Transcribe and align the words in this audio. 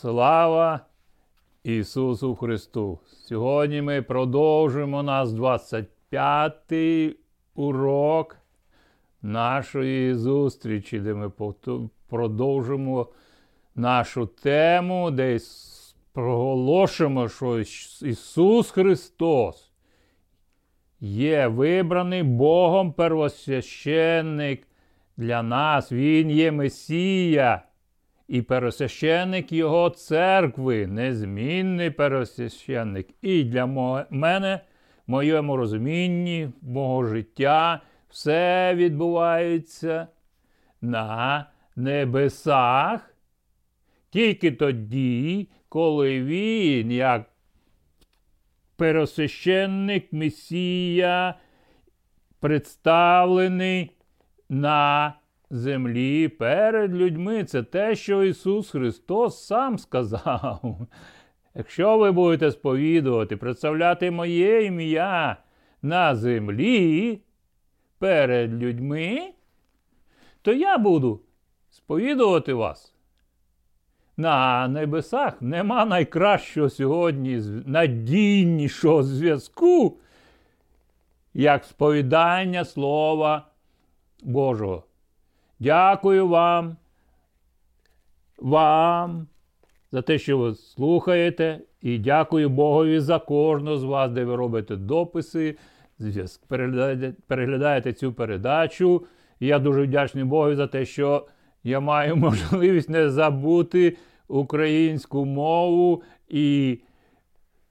Слава 0.00 0.80
Ісусу 1.64 2.34
Христу! 2.34 2.98
Сьогодні 3.06 3.82
ми 3.82 4.02
продовжуємо 4.02 5.02
наш 5.02 5.28
25-й 5.28 7.16
урок 7.54 8.36
нашої 9.22 10.14
зустрічі, 10.14 11.00
де 11.00 11.14
ми 11.14 11.30
продовжимо 12.08 13.08
нашу 13.74 14.26
тему, 14.26 15.10
де 15.10 15.38
проголошуємо, 16.12 17.28
що 17.28 17.58
Ісус 18.02 18.70
Христос 18.70 19.70
є 21.00 21.46
вибраний 21.46 22.22
Богом 22.22 22.92
первосвященник 22.92 24.68
для 25.16 25.42
нас. 25.42 25.92
Він 25.92 26.30
є 26.30 26.52
Месія 26.52 27.62
і 28.28 28.42
пересвященник 28.42 29.52
Його 29.52 29.90
церкви, 29.90 30.86
незмінний 30.86 31.90
пересвященник. 31.90 33.08
І 33.22 33.44
для 33.44 33.66
мене, 34.10 34.60
в 35.06 35.10
моєму 35.10 35.56
розумінні, 35.56 36.50
мого 36.62 37.04
життя, 37.04 37.80
все 38.08 38.74
відбувається 38.74 40.06
на 40.80 41.46
небесах. 41.76 43.14
Тільки 44.10 44.52
тоді, 44.52 45.48
коли 45.68 46.22
він, 46.22 46.92
як 46.92 47.30
пересвященник 48.76 50.12
Месія, 50.12 51.34
представлений 52.40 53.90
на 54.48 55.14
землі 55.50 56.28
перед 56.28 56.94
людьми. 56.94 57.44
Це 57.44 57.62
те, 57.62 57.96
що 57.96 58.24
Ісус 58.24 58.70
Христос 58.70 59.46
сам 59.46 59.78
сказав. 59.78 60.78
Якщо 61.54 61.98
ви 61.98 62.12
будете 62.12 62.50
сповідувати, 62.50 63.36
представляти 63.36 64.10
моє 64.10 64.64
ім'я 64.64 65.36
на 65.82 66.16
землі 66.16 67.20
перед 67.98 68.54
людьми, 68.62 69.32
то 70.42 70.52
я 70.52 70.78
буду 70.78 71.20
сповідувати 71.70 72.54
вас. 72.54 72.94
На 74.16 74.68
небесах 74.68 75.42
нема 75.42 75.84
найкращого 75.84 76.70
сьогодні 76.70 77.42
надійнішого 77.66 79.02
зв'язку, 79.02 79.98
як 81.34 81.64
сповідання 81.64 82.64
Слова 82.64 83.46
Божого. 84.22 84.87
Дякую 85.60 86.28
вам, 86.28 86.76
вам 88.38 89.26
за 89.92 90.02
те, 90.02 90.18
що 90.18 90.38
ви 90.38 90.54
слухаєте, 90.54 91.60
і 91.82 91.98
дякую 91.98 92.48
Богові 92.48 93.00
за 93.00 93.18
кожного 93.18 93.76
з 93.76 93.84
вас, 93.84 94.10
де 94.10 94.24
ви 94.24 94.36
робите 94.36 94.76
дописи, 94.76 95.56
переглядаєте 97.26 97.92
цю 97.92 98.12
передачу. 98.12 99.06
І 99.40 99.46
я 99.46 99.58
дуже 99.58 99.82
вдячний 99.82 100.24
Богу 100.24 100.54
за 100.54 100.66
те, 100.66 100.84
що 100.84 101.26
я 101.64 101.80
маю 101.80 102.16
можливість 102.26 102.88
не 102.88 103.10
забути 103.10 103.96
українську 104.28 105.24
мову 105.24 106.02
і 106.28 106.78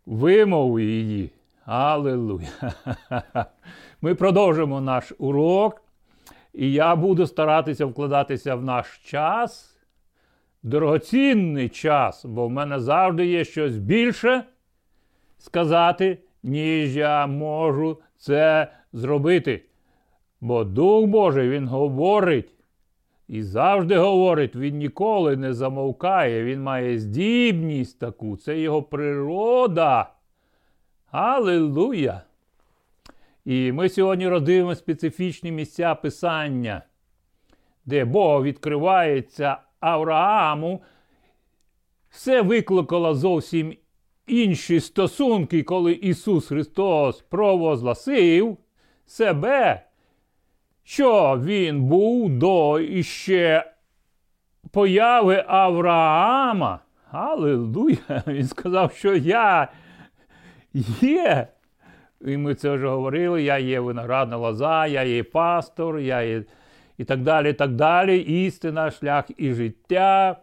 вимову 0.05 0.79
її. 0.79 1.31
Аллилуйя! 1.65 2.73
Ми 4.01 4.15
продовжимо 4.15 4.81
наш 4.81 5.13
урок. 5.17 5.86
І 6.57 6.71
я 6.71 6.95
буду 6.95 7.27
старатися 7.27 7.85
вкладатися 7.85 8.55
в 8.55 8.63
наш 8.63 8.97
час, 8.97 9.77
дорогоцінний 10.63 11.69
час, 11.69 12.25
бо 12.25 12.47
в 12.47 12.51
мене 12.51 12.79
завжди 12.79 13.25
є 13.25 13.45
щось 13.45 13.77
більше 13.77 14.43
сказати, 15.37 16.17
ніж 16.43 16.97
я 16.97 17.27
можу 17.27 17.99
це 18.15 18.67
зробити. 18.93 19.63
Бо 20.41 20.63
Дух 20.63 21.05
Божий 21.05 21.49
Він 21.49 21.67
говорить 21.67 22.53
і 23.27 23.43
завжди 23.43 23.97
говорить, 23.97 24.55
він 24.55 24.77
ніколи 24.77 25.35
не 25.35 25.53
замовкає, 25.53 26.43
він 26.43 26.63
має 26.63 26.99
здібність 26.99 27.99
таку, 27.99 28.37
це 28.37 28.59
його 28.59 28.83
природа. 28.83 30.09
Аллилуйя! 31.11 32.21
І 33.47 33.71
ми 33.71 33.89
сьогодні 33.89 34.27
роздивимо 34.27 34.75
специфічні 34.75 35.51
місця 35.51 35.95
Писання, 35.95 36.81
де 37.85 38.05
Бог 38.05 38.43
відкривається 38.43 39.57
Аврааму. 39.79 40.81
Все 42.09 42.41
викликало 42.41 43.15
зовсім 43.15 43.73
інші 44.27 44.79
стосунки, 44.79 45.63
коли 45.63 45.91
Ісус 45.91 46.47
Христос 46.47 47.21
провозгласив 47.21 48.57
себе, 49.05 49.81
що 50.83 51.41
Він 51.43 51.83
був 51.83 52.29
до 52.29 52.79
іще 52.79 53.71
появи 54.71 55.45
Авраама. 55.47 56.79
Аллилуйя! 57.11 57.97
Він 58.27 58.47
сказав, 58.47 58.91
що 58.93 59.15
я 59.15 59.67
є 61.01 61.47
і 62.21 62.37
ми 62.37 62.55
це 62.55 62.71
вже 62.71 62.87
говорили, 62.87 63.43
я 63.43 63.57
є 63.57 63.79
виноградна 63.79 64.37
лоза, 64.37 64.87
я 64.87 65.03
є 65.03 65.23
пастор, 65.23 65.99
я 65.99 66.21
є 66.21 66.43
і 66.97 67.03
так 67.03 67.21
далі. 67.21 67.49
і 67.49 67.53
так 67.53 67.71
далі. 67.75 68.19
Істина, 68.19 68.91
шлях 68.91 69.25
і 69.37 69.53
життя. 69.53 70.39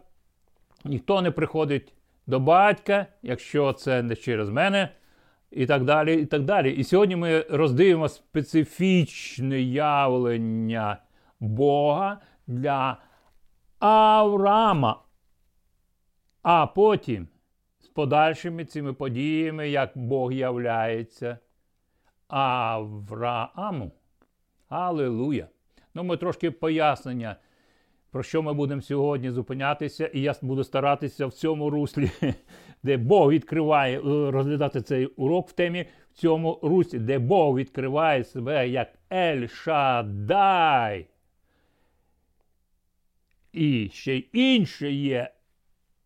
Ніхто 0.85 1.21
не 1.21 1.31
приходить 1.31 1.93
до 2.27 2.39
батька, 2.39 3.05
якщо 3.21 3.73
це 3.73 4.03
не 4.03 4.15
через 4.15 4.49
мене. 4.49 4.89
І 5.51 5.65
так 5.65 5.83
далі. 5.83 6.21
І 6.21 6.25
так 6.25 6.43
далі. 6.43 6.71
І 6.71 6.83
сьогодні 6.83 7.15
ми 7.15 7.41
роздивимо 7.41 8.09
специфічне 8.09 9.61
явлення 9.61 10.97
Бога 11.39 12.21
для 12.47 12.97
Авраама. 13.79 15.01
А 16.43 16.67
потім 16.67 17.27
з 17.79 17.87
подальшими 17.87 18.65
цими 18.65 18.93
подіями, 18.93 19.69
як 19.69 19.91
Бог 19.95 20.33
являється 20.33 21.37
Аврааму. 22.27 23.91
Аллилуйя! 24.69 25.47
Ну, 25.93 26.03
ми 26.03 26.17
трошки 26.17 26.51
пояснення, 26.51 27.35
про 28.11 28.23
що 28.23 28.41
ми 28.41 28.53
будемо 28.53 28.81
сьогодні 28.81 29.31
зупинятися, 29.31 30.07
і 30.07 30.21
я 30.21 30.35
буду 30.41 30.63
старатися 30.63 31.27
в 31.27 31.33
цьому 31.33 31.69
руслі, 31.69 32.11
де 32.83 32.97
Бог 32.97 33.31
відкриває, 33.31 33.99
е, 33.99 34.31
розглядати 34.31 34.81
цей 34.81 35.05
урок 35.05 35.49
в 35.49 35.51
темі 35.51 35.85
в 36.11 36.13
цьому 36.13 36.59
руслі, 36.63 36.99
де 36.99 37.19
Бог 37.19 37.55
відкриває 37.55 38.23
себе 38.23 38.69
як 38.69 38.93
Ель 39.13 39.47
Шадай. 39.47 41.07
І 43.53 43.89
ще 43.93 44.15
й 44.15 44.27
інше 44.33 44.91
є 44.91 45.31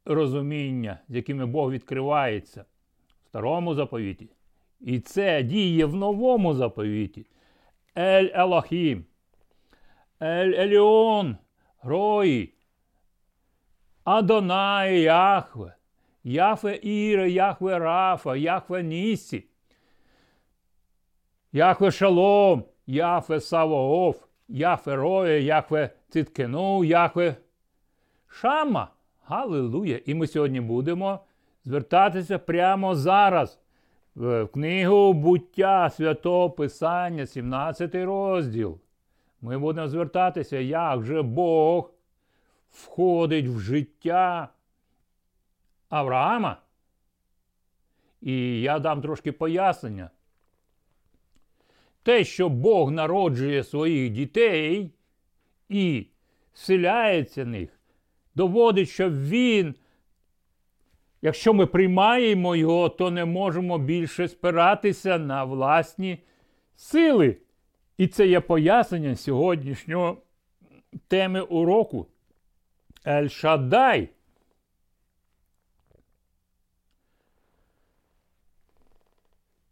розуміння, 0.06 1.00
з 1.10 1.16
якими 1.16 1.46
Бог 1.46 1.72
відкривається 1.72 2.66
в 3.26 3.28
старому 3.28 3.76
заповіті. 3.76 4.30
І 4.80 5.00
це 5.00 5.44
діє 5.44 5.86
в 5.86 5.96
новому 5.96 6.54
заповіті. 6.54 7.26
Ель 7.98 8.30
Елохім, 8.34 9.06
Ель 10.22 10.54
Еліон, 10.54 11.38
Рої, 11.84 12.54
Адонай 14.04 15.02
Яхве, 15.02 15.76
Яхве 16.24 16.80
Іре, 16.82 17.30
Яхве 17.30 17.80
Рафа, 17.80 18.36
Яхве 18.36 18.84
Нісі, 18.84 19.46
Яхве 21.52 21.92
Шалом, 21.92 22.64
Яхве 22.88 23.40
Савооф, 23.40 24.24
Яхве 24.48 24.96
Роє, 24.96 25.42
Яхве 25.42 25.90
Цидкену, 26.10 26.84
Яхве 26.84 27.36
Шама. 28.28 28.92
Галилуя! 29.24 30.00
І 30.06 30.14
ми 30.14 30.28
сьогодні 30.28 30.62
будемо 30.62 31.20
звертатися 31.66 32.40
прямо 32.40 32.96
зараз 32.96 33.60
в 34.16 34.48
книгу 34.48 35.14
буття 35.14 35.90
Святого 35.90 36.50
Писання, 36.50 37.26
17 37.26 37.96
розділ. 37.96 38.80
Ми 39.42 39.58
будемо 39.58 39.88
звертатися, 39.88 40.58
як 40.58 41.04
же 41.04 41.22
Бог 41.22 41.92
входить 42.72 43.48
в 43.48 43.60
життя 43.60 44.50
Авраама. 45.90 46.58
І 48.22 48.62
я 48.62 48.80
дам 48.80 49.02
трошки 49.02 49.32
пояснення. 49.32 50.10
Те, 52.04 52.24
що 52.24 52.50
Бог 52.50 52.92
народжує 52.92 53.64
своїх 53.64 54.10
дітей 54.10 54.92
і 55.70 56.08
вселяється 56.54 57.44
в 57.44 57.48
них, 57.48 57.70
доводить, 58.36 58.90
що 58.90 59.10
Він 59.10 59.76
Якщо 61.22 61.54
ми 61.54 61.66
приймаємо 61.66 62.56
його, 62.56 62.90
то 62.90 63.12
не 63.12 63.26
можемо 63.26 63.78
більше 63.78 64.28
спиратися 64.28 65.18
на 65.18 65.44
власні 65.44 66.24
сили. 66.76 67.38
І 67.98 68.08
це 68.08 68.28
є 68.28 68.40
пояснення 68.40 69.16
сьогоднішнього 69.16 70.18
теми 71.08 71.42
уроку. 71.42 72.08
Ель 73.08 73.28
Шадай. 73.28 74.10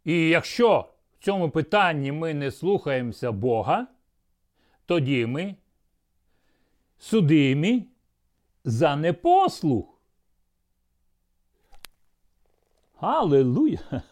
І 0.04 0.28
якщо 0.28 0.88
в 1.18 1.24
цьому 1.24 1.50
питанні 1.50 2.12
ми 2.12 2.34
не 2.34 2.50
слухаємося 2.50 3.32
Бога, 3.32 3.86
тоді 4.86 5.26
ми 5.26 5.54
судимі 6.98 7.86
за 8.64 8.96
непослух. 8.96 9.97
Аллилуйя! 13.00 14.02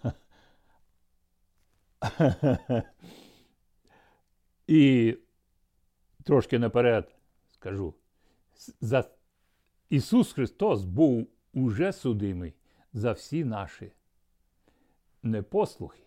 І 4.66 5.16
трошки 6.24 6.58
наперед 6.58 7.14
скажу, 7.48 7.94
за 8.80 9.04
Ісус 9.90 10.32
Христос 10.32 10.84
був 10.84 11.28
уже 11.52 11.92
судимий 11.92 12.54
за 12.92 13.12
всі 13.12 13.44
наші 13.44 13.92
непослухи. 15.22 16.02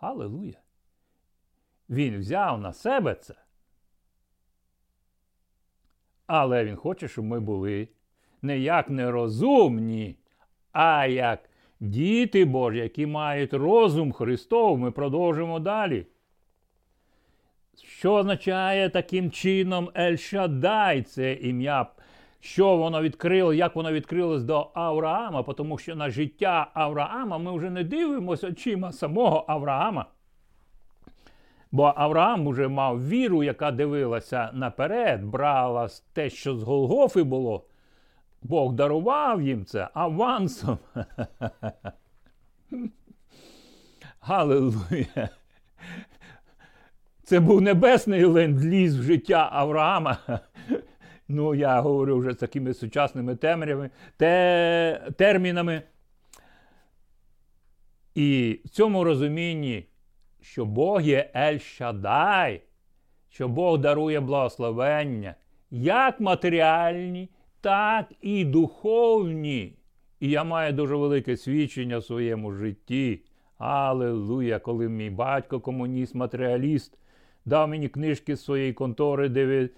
Аллилуйя! 0.00 0.60
Він 1.88 2.18
взяв 2.18 2.60
на 2.60 2.72
себе 2.72 3.14
це. 3.14 3.34
Але 6.26 6.64
Він 6.64 6.76
хоче, 6.76 7.08
щоб 7.08 7.24
ми 7.24 7.40
були 7.40 7.88
не 8.42 8.58
як 8.58 8.90
нерозумні, 8.90 10.18
а 10.78 11.06
як 11.06 11.38
діти 11.80 12.44
Божі, 12.44 12.78
які 12.78 13.06
мають 13.06 13.54
розум 13.54 14.12
Христов. 14.12 14.78
Ми 14.78 14.90
продовжимо 14.90 15.60
далі. 15.60 16.06
Що 17.82 18.14
означає 18.14 18.88
таким 18.88 19.30
чином 19.30 19.90
Ель-Шадай, 19.94 21.02
це 21.02 21.32
ім'я? 21.32 21.86
Що 22.40 22.76
воно 22.76 23.02
відкрило, 23.02 23.54
як 23.54 23.76
воно 23.76 23.92
відкрилось 23.92 24.44
до 24.44 24.70
Авраама, 24.74 25.42
тому 25.42 25.78
що 25.78 25.96
на 25.96 26.10
життя 26.10 26.70
Авраама 26.74 27.38
ми 27.38 27.56
вже 27.56 27.70
не 27.70 27.84
дивимося 27.84 28.48
очима 28.48 28.92
самого 28.92 29.44
Авраама. 29.48 30.06
Бо 31.72 31.92
Авраам 31.96 32.46
уже 32.46 32.68
мав 32.68 33.08
віру, 33.08 33.42
яка 33.42 33.70
дивилася 33.70 34.50
наперед, 34.52 35.24
брала 35.24 35.88
те, 36.12 36.30
що 36.30 36.56
з 36.56 36.62
Голгофи 36.62 37.22
було. 37.22 37.64
Бог 38.42 38.72
дарував 38.72 39.42
їм 39.42 39.64
це 39.64 39.88
авансом. 39.94 40.78
Галилуя! 44.20 45.28
Це 47.22 47.40
був 47.40 47.60
небесний 47.60 48.24
ленд-ліз 48.24 48.98
в 48.98 49.02
життя 49.02 49.48
Авраама. 49.52 50.18
Ну, 51.28 51.54
я 51.54 51.80
говорю 51.80 52.18
вже 52.18 52.32
з 52.32 52.36
такими 52.36 52.74
сучасними 52.74 53.36
темрями, 53.36 53.90
те, 54.16 55.10
термінами. 55.16 55.82
І 58.14 58.60
в 58.64 58.68
цьому 58.68 59.04
розумінні, 59.04 59.86
що 60.40 60.64
Бог 60.64 61.00
є 61.00 61.30
Ель-Шадай, 61.34 62.60
що 63.28 63.48
Бог 63.48 63.78
дарує 63.78 64.20
благословення, 64.20 65.34
як 65.70 66.20
матеріальні, 66.20 67.30
так 67.68 68.12
і 68.22 68.44
духовні. 68.44 69.72
І 70.20 70.30
я 70.30 70.44
маю 70.44 70.72
дуже 70.72 70.96
велике 70.96 71.36
свідчення 71.36 71.98
в 71.98 72.04
своєму 72.04 72.52
житті. 72.52 73.20
Аллилуйя, 73.58 74.58
коли 74.58 74.88
мій 74.88 75.10
батько, 75.10 75.60
комуніст, 75.60 76.14
матеріаліст, 76.14 76.98
дав 77.44 77.68
мені 77.68 77.88
книжки 77.88 78.36
з 78.36 78.44
своєї 78.44 78.72
контори, 78.72 79.28
де 79.28 79.68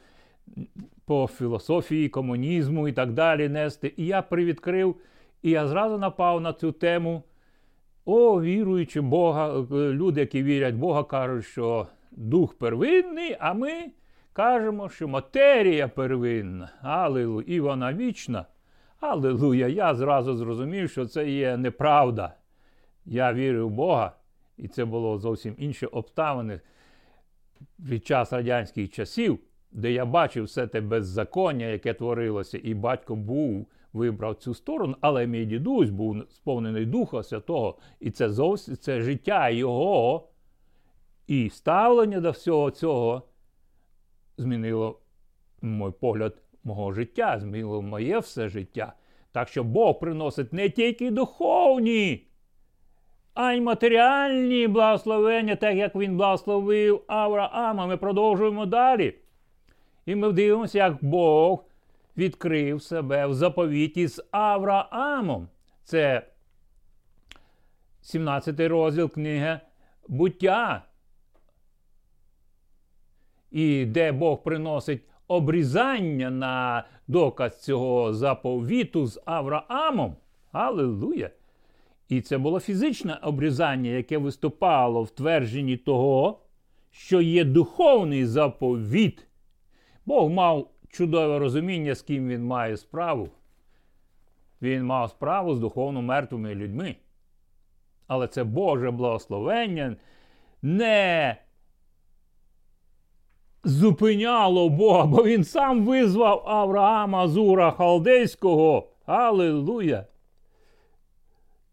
по 1.04 1.26
філософії, 1.26 2.08
комунізму 2.08 2.88
і 2.88 2.92
так 2.92 3.12
далі 3.12 3.48
нести. 3.48 3.94
І 3.96 4.06
я 4.06 4.22
привідкрив, 4.22 4.96
і 5.42 5.50
я 5.50 5.68
зразу 5.68 5.98
напав 5.98 6.40
на 6.40 6.52
цю 6.52 6.72
тему. 6.72 7.22
О, 8.04 8.42
віруючи 8.42 9.00
Бога, 9.00 9.66
люди, 9.70 10.20
які 10.20 10.42
вірять 10.42 10.74
в 10.74 10.78
Бога, 10.78 11.04
кажуть, 11.04 11.44
що 11.44 11.86
дух 12.10 12.54
первинний, 12.54 13.36
а 13.40 13.54
ми 13.54 13.70
кажемо, 14.40 14.88
що 14.88 15.08
матерія 15.08 15.88
первинна. 15.88 16.70
Аллилуйя, 16.82 17.44
і 17.46 17.60
вона 17.60 17.94
вічна. 17.94 18.46
Аллилуйя, 19.00 19.68
я 19.68 19.94
зразу 19.94 20.36
зрозумів, 20.36 20.90
що 20.90 21.06
це 21.06 21.30
є 21.30 21.56
неправда. 21.56 22.34
Я 23.04 23.32
вірив 23.32 23.66
в 23.66 23.70
Бога, 23.70 24.12
і 24.56 24.68
це 24.68 24.84
було 24.84 25.18
зовсім 25.18 25.54
інші 25.58 25.86
обставини 25.86 26.60
від 27.78 28.06
час 28.06 28.32
радянських 28.32 28.90
часів, 28.90 29.38
де 29.72 29.92
я 29.92 30.04
бачив 30.04 30.44
все 30.44 30.66
те 30.66 30.80
беззаконня, 30.80 31.66
яке 31.66 31.94
творилося, 31.94 32.60
і 32.62 32.74
батько 32.74 33.16
був, 33.16 33.66
вибрав 33.92 34.34
цю 34.34 34.54
сторону, 34.54 34.96
але 35.00 35.26
мій 35.26 35.44
дідусь 35.44 35.90
був 35.90 36.16
сповнений 36.30 36.86
Духа 36.86 37.22
Святого, 37.22 37.78
і 38.00 38.10
це 38.10 38.30
зовсім 38.30 38.76
це 38.76 39.00
життя 39.00 39.50
його 39.50 40.28
і 41.26 41.50
ставлення 41.50 42.20
до 42.20 42.30
всього 42.30 42.70
цього 42.70 43.29
змінило 44.40 45.00
мій 45.62 45.90
погляд 46.00 46.34
мого 46.64 46.92
життя, 46.92 47.38
змінило 47.40 47.82
моє 47.82 48.18
все 48.18 48.48
життя. 48.48 48.92
Так 49.32 49.48
що 49.48 49.64
Бог 49.64 49.98
приносить 49.98 50.52
не 50.52 50.68
тільки 50.70 51.10
духовні 51.10 52.30
а 53.34 53.52
й 53.52 53.60
матеріальні 53.60 54.68
благословення, 54.68 55.56
так 55.56 55.76
як 55.76 55.94
він 55.94 56.16
благословив 56.16 57.02
Авраама. 57.06 57.86
Ми 57.86 57.96
продовжуємо 57.96 58.66
далі. 58.66 59.14
І 60.06 60.14
ми 60.14 60.32
дивимося, 60.32 60.78
як 60.78 61.04
Бог 61.04 61.64
відкрив 62.16 62.82
себе 62.82 63.26
в 63.26 63.34
заповіті 63.34 64.06
з 64.06 64.24
Авраамом. 64.30 65.48
Це 65.84 66.22
17 68.02 68.60
розділ 68.60 69.10
книги 69.10 69.60
буття. 70.08 70.82
І 73.50 73.84
де 73.86 74.12
Бог 74.12 74.42
приносить 74.42 75.02
обрізання 75.28 76.30
на 76.30 76.84
доказ 77.08 77.62
цього 77.62 78.14
заповіту 78.14 79.06
з 79.06 79.20
Авраамом. 79.24 80.16
Аллилуйя! 80.52 81.30
І 82.08 82.20
це 82.20 82.38
було 82.38 82.60
фізичне 82.60 83.18
обрізання, 83.22 83.90
яке 83.90 84.18
виступало 84.18 85.02
в 85.02 85.10
твердженні 85.10 85.76
того, 85.76 86.40
що 86.90 87.20
є 87.20 87.44
духовний 87.44 88.26
заповіт. 88.26 89.26
Бог 90.06 90.30
мав 90.30 90.70
чудове 90.88 91.38
розуміння, 91.38 91.94
з 91.94 92.02
ким 92.02 92.28
він 92.28 92.44
має 92.44 92.76
справу. 92.76 93.28
Він 94.62 94.84
мав 94.84 95.10
справу 95.10 95.54
з 95.54 95.60
духовно 95.60 96.02
мертвими 96.02 96.54
людьми. 96.54 96.96
Але 98.06 98.28
це 98.28 98.44
Боже 98.44 98.90
благословення 98.90 99.96
не 100.62 101.36
зупиняло 103.64 104.68
Бога, 104.68 105.06
бо 105.06 105.24
він 105.24 105.44
сам 105.44 105.84
визвав 105.84 106.42
Авраама 106.46 107.28
Зура 107.28 107.70
Халдейського. 107.70 108.88
Аллилуйя! 109.06 110.06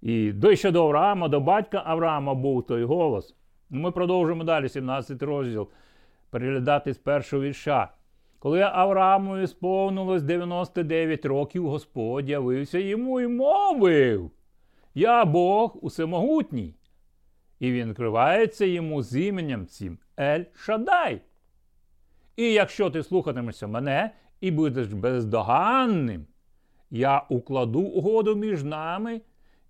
І 0.02 0.32
до 0.32 0.54
до 0.72 0.84
Авраама, 0.84 1.28
до 1.28 1.40
батька 1.40 1.84
Авраама 1.86 2.34
був 2.34 2.66
той 2.66 2.84
голос. 2.84 3.36
Ну, 3.70 3.80
ми 3.80 3.92
продовжуємо 3.92 4.44
далі, 4.44 4.70
17 4.70 5.24
розділ, 5.24 5.68
переглядати 6.30 6.94
з 6.94 6.98
першого 6.98 7.44
вірша. 7.44 7.90
Коли 8.40 8.62
Авраамові 8.62 9.48
сповнилось 9.48 10.24
99 10.24 11.26
років, 11.26 11.70
Господь 11.70 12.30
явився 12.30 12.80
йому 12.80 13.22
і 13.22 13.28
мовив: 13.28 14.32
Я 14.96 15.26
Бог 15.26 15.86
усемогутній. 15.86 16.74
І 17.60 17.72
він 17.72 17.94
кривається 17.94 18.66
йому 18.66 19.04
з 19.04 19.20
іменем 19.20 19.68
цим 19.68 19.98
Ель 20.20 20.44
Шадай. 20.56 21.22
І 22.38 22.54
якщо 22.54 22.90
ти 22.90 23.04
слухатимешся 23.04 23.68
мене 23.68 24.12
і 24.42 24.52
будеш 24.52 24.94
бездоганним, 24.94 26.26
я 26.92 27.26
укладу 27.30 27.80
угоду 27.80 28.36
між 28.36 28.64
нами 28.64 29.22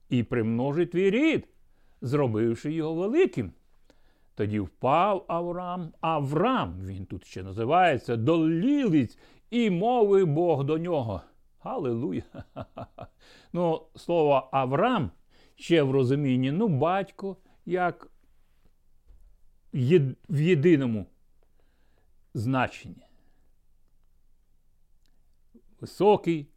і 0.09 0.23
примножить 0.23 0.91
твій 0.91 1.09
рід, 1.09 1.47
зробивши 2.01 2.73
його 2.73 2.93
великим. 2.93 3.51
Тоді 4.35 4.59
впав 4.59 5.25
Авраам, 5.27 5.93
Авраам, 6.01 6.79
він 6.85 7.05
тут 7.05 7.25
ще 7.25 7.43
називається, 7.43 8.15
до 8.15 8.49
лілиць, 8.49 9.17
і 9.49 9.69
мовив 9.69 10.27
Бог 10.27 10.63
до 10.63 10.77
нього. 10.77 11.21
Аллилуйя! 11.59 12.23
Ну, 13.53 13.81
слово 13.95 14.49
Авраам 14.51 15.11
ще 15.55 15.83
в 15.83 15.91
розумінні, 15.91 16.51
ну, 16.51 16.67
батько, 16.67 17.37
як 17.65 18.11
в 20.29 20.41
єдиному 20.41 21.05
значенні. 22.37 23.07
Високий, 25.81 26.47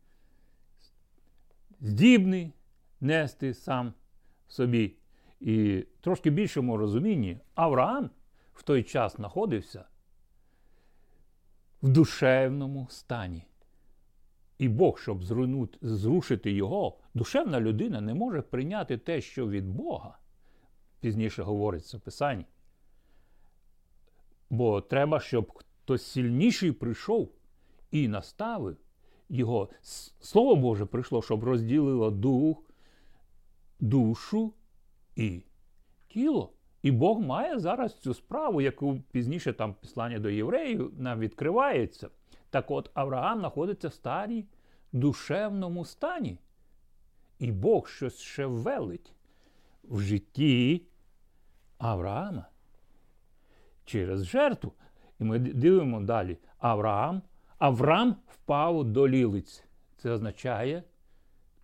здібний, 1.80 2.52
нести 3.00 3.54
сам 3.54 3.94
собі. 4.48 4.96
І 5.40 5.86
трошки 6.00 6.30
більшому 6.30 6.76
розумінні 6.76 7.38
Авраам 7.54 8.10
в 8.54 8.62
той 8.62 8.82
час 8.82 9.16
знаходився 9.16 9.84
в 11.82 11.88
душевному 11.88 12.86
стані. 12.90 13.44
І 14.58 14.68
Бог, 14.68 14.98
щоб 14.98 15.24
зрушити 15.82 16.52
його, 16.52 16.98
душевна 17.14 17.60
людина 17.60 18.00
не 18.00 18.14
може 18.14 18.42
прийняти 18.42 18.98
те, 18.98 19.20
що 19.20 19.48
від 19.48 19.68
Бога. 19.68 20.18
пізніше 21.00 21.42
говориться 21.42 21.96
в 21.96 22.00
Писанні. 22.00 22.46
Бо 24.50 24.80
треба, 24.80 25.20
щоб 25.20 25.62
хтось 25.90 26.06
сильніший 26.06 26.72
прийшов 26.72 27.32
і 27.90 28.08
наставив 28.08 28.76
його. 29.28 29.68
Слово 30.20 30.56
Боже 30.56 30.86
прийшло, 30.86 31.22
щоб 31.22 31.44
розділило 31.44 32.10
дух, 32.10 32.70
душу 33.80 34.52
і 35.16 35.42
тіло. 36.08 36.52
І 36.82 36.90
Бог 36.90 37.20
має 37.20 37.58
зараз 37.58 37.98
цю 37.98 38.14
справу, 38.14 38.60
яку 38.60 39.00
пізніше 39.10 39.52
там 39.52 39.74
післання 39.74 40.18
до 40.18 40.30
євреїв 40.30 40.92
нам 40.98 41.18
відкривається. 41.18 42.08
Так 42.50 42.70
от 42.70 42.90
Авраам 42.94 43.38
знаходиться 43.38 43.88
в 43.88 43.92
старій 43.92 44.46
душевному 44.92 45.84
стані. 45.84 46.38
І 47.38 47.52
Бог 47.52 47.88
щось 47.88 48.18
ще 48.18 48.46
велить 48.46 49.12
в 49.84 50.00
житті 50.00 50.82
Авраама 51.78 52.46
через 53.84 54.24
жертву. 54.24 54.72
І 55.20 55.24
ми 55.24 55.38
дивимо 55.38 56.00
далі. 56.00 56.38
Авраам, 56.58 57.22
Авраам 57.58 58.16
впав 58.26 58.84
до 58.84 59.08
лілиць. 59.08 59.64
Це 59.96 60.10
означає 60.10 60.82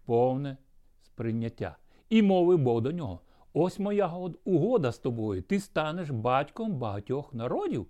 повне 0.04 0.56
сприйняття. 1.02 1.76
І 2.08 2.22
мовив 2.22 2.58
Бог 2.58 2.80
до 2.82 2.92
нього. 2.92 3.20
Ось 3.52 3.78
моя 3.78 4.12
угода 4.44 4.92
з 4.92 4.98
тобою. 4.98 5.42
Ти 5.42 5.60
станеш 5.60 6.10
батьком 6.10 6.72
багатьох 6.72 7.34
народів. 7.34 7.86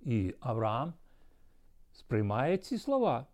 І 0.00 0.34
Авраам 0.40 0.92
сприймає 1.92 2.56
ці 2.56 2.78
слова. 2.78 3.26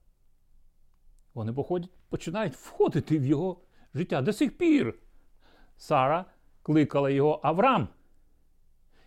Вони 1.35 1.53
походять, 1.53 1.91
починають 2.09 2.55
входити 2.55 3.19
в 3.19 3.25
його 3.25 3.61
життя. 3.95 4.23
До 4.23 4.33
сих 4.33 4.59
пір 4.59 4.95
Сара 5.77 6.25
кликала 6.63 7.11
його 7.11 7.41
Авраам. 7.43 7.89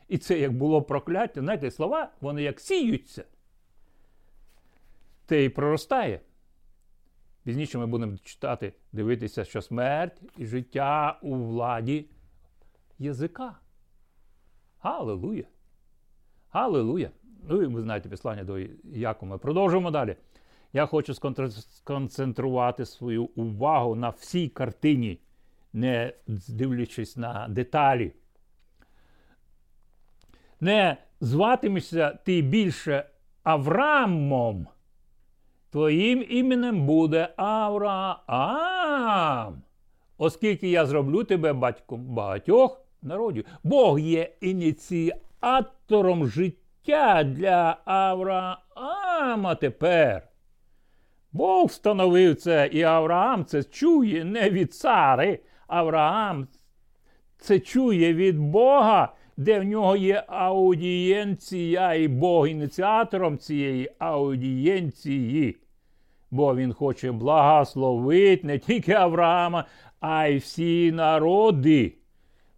І 0.08 0.18
це 0.18 0.40
як 0.40 0.58
було 0.58 0.82
прокляття, 0.82 1.42
знаєте, 1.42 1.72
слова, 1.72 2.12
вони 2.22 2.44
як 2.44 2.60
сіються, 2.60 3.24
те 5.26 5.44
й 5.44 5.50
проростає. 5.50 6.20
Пізніше 7.44 7.78
ми 7.78 7.86
будемо 7.86 8.18
читати, 8.18 8.74
дивитися, 8.92 9.46
що 9.46 9.62
смерть 9.62 10.22
і 10.38 10.46
життя 10.46 11.20
у 11.22 11.36
владі 11.36 12.06
язика. 13.00 13.56
Галилуя! 14.80 15.44
Галилуя! 16.50 17.10
Ну 17.50 17.62
і 17.62 17.66
ви 17.66 17.82
знаєте 17.82 18.10
післання 18.10 18.44
до 18.44 18.60
Якова. 18.84 19.32
Ми 19.32 19.38
продовжуємо 19.38 19.92
далі. 19.92 20.16
Я 20.74 20.86
хочу 20.86 21.14
сконцентрувати 21.60 22.86
свою 22.86 23.26
увагу 23.26 23.96
на 23.96 24.10
всій 24.10 24.48
картині, 24.48 25.20
не 25.74 26.14
дивлячись 26.28 27.18
на 27.18 27.48
деталі. 27.48 28.14
Не 30.60 30.98
зватимешся 31.22 32.20
ти 32.26 32.42
більше 32.42 33.06
Авраамом, 33.44 34.68
твоїм 35.72 36.26
іменем 36.30 36.86
буде 36.86 37.30
Авраам. 37.36 38.82
Оскільки 40.18 40.70
я 40.70 40.86
зроблю 40.86 41.24
тебе 41.24 41.54
батьком 41.54 42.06
багатьох 42.06 42.82
народів. 43.02 43.46
Бог 43.64 44.00
є 44.00 44.34
ініціатором 44.42 46.28
життя 46.28 47.24
для 47.24 47.78
Авраама 47.86 49.56
тепер. 49.56 50.28
Бог 51.32 51.66
встановив 51.66 52.36
це, 52.36 52.70
і 52.72 52.84
Авраам 52.84 53.46
це 53.46 53.64
чує 53.64 54.26
не 54.26 54.50
від 54.50 54.74
цари. 54.74 55.40
Авраам 55.68 56.48
це 57.38 57.60
чує 57.60 58.14
від 58.14 58.40
Бога, 58.40 59.15
де 59.38 59.60
в 59.60 59.64
нього 59.64 59.96
є 59.96 60.24
аудієнція, 60.28 61.94
і 61.94 62.08
Бог 62.08 62.48
ініціатором 62.48 63.38
цієї 63.38 63.92
аудієнції. 64.00 65.58
Бо 66.32 66.56
він 66.56 66.74
хоче 66.74 67.12
благословити 67.12 68.48
не 68.48 68.60
тільки 68.60 68.94
Авраама, 68.94 69.66
а 70.00 70.28
й 70.28 70.38
всі 70.38 70.92
народи. 70.92 71.94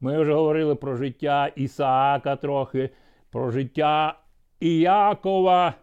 Ми 0.02 0.22
вже 0.22 0.34
говорили 0.34 0.76
про 0.76 0.96
життя 0.96 1.52
Ісаака 1.56 2.36
трохи, 2.36 2.90
про 3.32 3.52
життя 3.52 4.20
Іякова. 4.60 5.74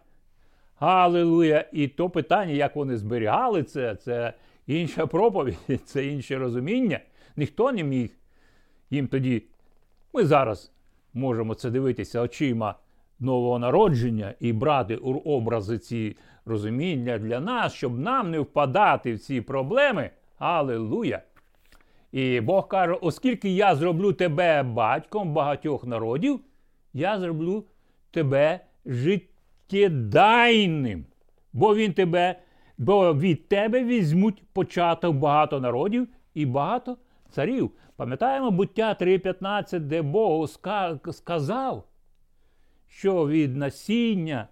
Аллилуйя! 0.79 1.65
І 1.71 1.87
то 1.87 2.09
питання, 2.09 2.53
як 2.53 2.75
вони 2.75 2.97
зберігали 2.97 3.63
це, 3.63 3.95
це 3.95 4.33
інша 4.67 5.07
проповідь, 5.07 5.57
це 5.85 6.05
інше 6.05 6.37
розуміння. 6.37 6.99
Ніхто 7.35 7.71
не 7.71 7.83
міг 7.83 8.09
їм 8.89 9.07
тоді. 9.07 9.43
Ми 10.13 10.25
зараз 10.25 10.74
можемо 11.15 11.53
це 11.53 11.69
дивитися 11.69 12.21
очима 12.21 12.75
нового 13.19 13.59
народження 13.59 14.33
і 14.39 14.53
брати 14.53 14.95
образи 14.95 15.77
ці 15.77 16.17
розуміння 16.45 17.17
для 17.17 17.39
нас, 17.39 17.73
щоб 17.73 17.99
нам 17.99 18.31
не 18.31 18.39
впадати 18.39 19.13
в 19.13 19.19
ці 19.19 19.41
проблеми. 19.41 20.09
Аллилуйя! 20.37 21.21
І 22.11 22.41
Бог 22.41 22.67
каже: 22.67 22.93
оскільки 22.93 23.49
я 23.49 23.75
зроблю 23.75 24.13
тебе 24.13 24.63
батьком 24.63 25.33
багатьох 25.33 25.85
народів, 25.85 26.39
я 26.93 27.19
зроблю 27.19 27.63
тебе 28.11 28.59
життєдайним, 28.85 31.05
бо 31.53 31.75
він 31.75 31.93
тебе, 31.93 32.39
бо 32.77 33.13
від 33.13 33.47
тебе 33.47 33.83
візьмуть 33.83 34.43
початок 34.53 35.15
багато 35.15 35.59
народів 35.59 36.07
і 36.33 36.45
багато 36.45 36.97
царів. 37.29 37.71
Пам'ятаємо 37.95 38.51
буття 38.51 38.97
3.15, 39.01 39.79
де 39.79 40.01
Бог 40.01 40.49
сказав, 41.11 41.83
що 42.87 43.27
від 43.27 43.55
насіння 43.55 44.47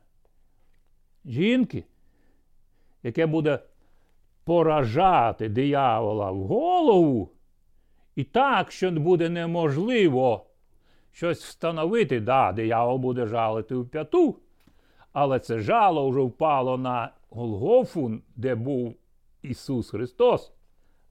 жінки, 1.25 1.83
яке 3.03 3.25
буде 3.25 3.59
поражати 4.43 5.49
диявола 5.49 6.31
в 6.31 6.43
голову, 6.43 7.29
і 8.15 8.23
так, 8.23 8.71
що 8.71 8.91
буде 8.91 9.29
неможливо 9.29 10.45
щось 11.11 11.43
встановити, 11.43 12.19
да, 12.19 12.51
диявол 12.51 12.97
буде 12.97 13.27
жалити 13.27 13.75
в 13.75 13.89
п'яту, 13.89 14.39
але 15.13 15.39
це 15.39 15.59
жало 15.59 16.09
вже 16.09 16.21
впало 16.21 16.77
на 16.77 17.11
Голгофу, 17.29 18.11
де 18.35 18.55
був 18.55 18.95
Ісус 19.41 19.89
Христос. 19.89 20.51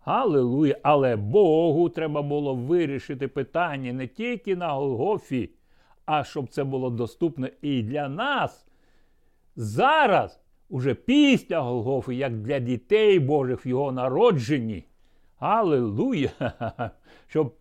Аллилуйя! 0.05 0.77
Але 0.83 1.17
Богу 1.17 1.89
треба 1.89 2.23
було 2.23 2.55
вирішити 2.55 3.29
питання 3.29 3.93
не 3.93 4.07
тільки 4.07 4.57
на 4.57 4.73
Голгофі, 4.73 5.51
а 6.07 6.25
щоб 6.25 6.49
це 6.49 6.65
було 6.65 6.91
доступно 6.91 7.49
і 7.63 7.83
для 7.83 8.09
нас. 8.09 8.67
Зараз, 9.57 10.41
уже 10.69 10.95
після 10.95 11.61
Голгофи, 11.61 12.15
як 12.15 12.39
для 12.39 12.59
дітей 12.59 13.19
Божих 13.19 13.67
в 13.67 13.69
його 13.69 13.93
народженні. 13.93 14.85
Аллилуйя! 15.39 16.31
Щоб 17.29 17.55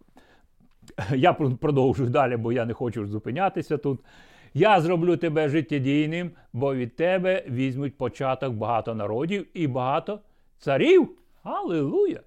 я 1.15 1.33
продовжую 1.33 2.09
далі, 2.09 2.37
бо 2.37 2.51
я 2.51 2.65
не 2.65 2.73
хочу 2.73 3.07
зупинятися 3.07 3.77
тут. 3.77 3.99
Я 4.53 4.81
зроблю 4.81 5.17
тебе 5.17 5.49
життєдійним, 5.49 6.31
бо 6.53 6.75
від 6.75 6.95
тебе 6.95 7.43
візьмуть 7.49 7.97
початок 7.97 8.53
багато 8.53 8.95
народів 8.95 9.47
і 9.53 9.67
багато 9.67 10.19
царів. 10.57 11.09
Аллилуйя! 11.43 12.19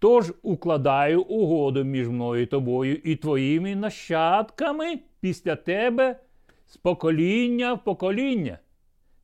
Тож 0.00 0.32
укладаю 0.42 1.22
угоду 1.22 1.84
між 1.84 2.08
мною 2.08 2.42
і 2.42 2.46
тобою 2.46 2.94
і 3.04 3.16
твоїми 3.16 3.76
нащадками 3.76 4.98
після 5.20 5.56
тебе 5.56 6.16
з 6.66 6.76
покоління 6.76 7.74
в 7.74 7.84
покоління. 7.84 8.58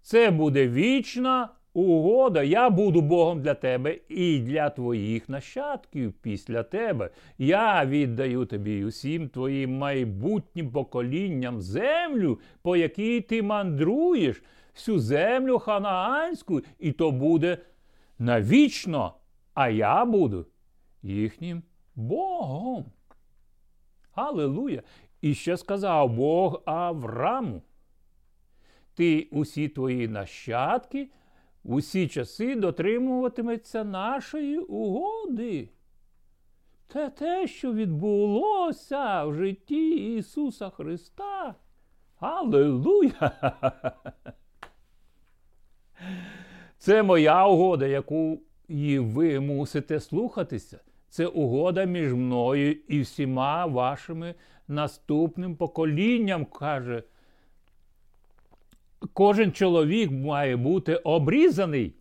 Це 0.02 0.30
буде 0.30 0.68
вічна 0.68 1.48
угода. 1.72 2.42
Я 2.42 2.70
буду 2.70 3.00
Богом 3.00 3.40
для 3.40 3.54
тебе 3.54 3.98
і 4.08 4.38
для 4.38 4.70
твоїх 4.70 5.28
нащадків 5.28 6.12
після 6.12 6.62
тебе. 6.62 7.10
Я 7.38 7.86
віддаю 7.86 8.44
тобі 8.44 8.84
усім 8.84 9.28
твоїм 9.28 9.78
майбутнім 9.78 10.70
поколінням 10.70 11.60
землю, 11.60 12.40
по 12.62 12.76
якій 12.76 13.20
ти 13.20 13.42
мандруєш, 13.42 14.42
всю 14.74 14.98
землю 14.98 15.58
ханаанську, 15.58 16.60
і 16.78 16.92
то 16.92 17.10
буде 17.10 17.58
навічно, 18.18 19.14
а 19.54 19.68
я 19.68 20.04
буду 20.04 20.46
їхнім 21.06 21.62
Богом. 21.94 22.84
Аллилуйя! 24.14 24.82
І 25.20 25.34
ще 25.34 25.56
сказав 25.56 26.10
Бог 26.10 26.62
Авраму. 26.64 27.62
Ти 28.94 29.28
усі 29.30 29.68
твої 29.68 30.08
нащадки 30.08 31.10
усі 31.64 32.08
часи 32.08 32.54
дотримуватиметься 32.56 33.84
нашої 33.84 34.58
угоди. 34.58 35.68
Це 36.88 37.10
те, 37.10 37.46
що 37.46 37.72
відбулося 37.72 39.24
в 39.24 39.34
житті 39.34 40.14
Ісуса 40.16 40.70
Христа. 40.70 41.54
Аллилуйя! 42.18 43.32
Це 46.78 47.02
моя 47.02 47.46
угода, 47.46 47.86
яку 47.86 48.40
і 48.68 48.98
ви 48.98 49.40
мусите 49.40 50.00
слухатися. 50.00 50.80
Це 51.16 51.26
угода 51.26 51.84
між 51.84 52.14
мною 52.14 52.76
і 52.88 53.00
всіма 53.00 53.66
вашими 53.66 54.34
наступним 54.68 55.56
поколінням, 55.56 56.44
каже. 56.44 57.02
Кожен 59.12 59.52
чоловік 59.52 60.10
має 60.10 60.56
бути 60.56 60.96
обрізаний. 60.96 61.94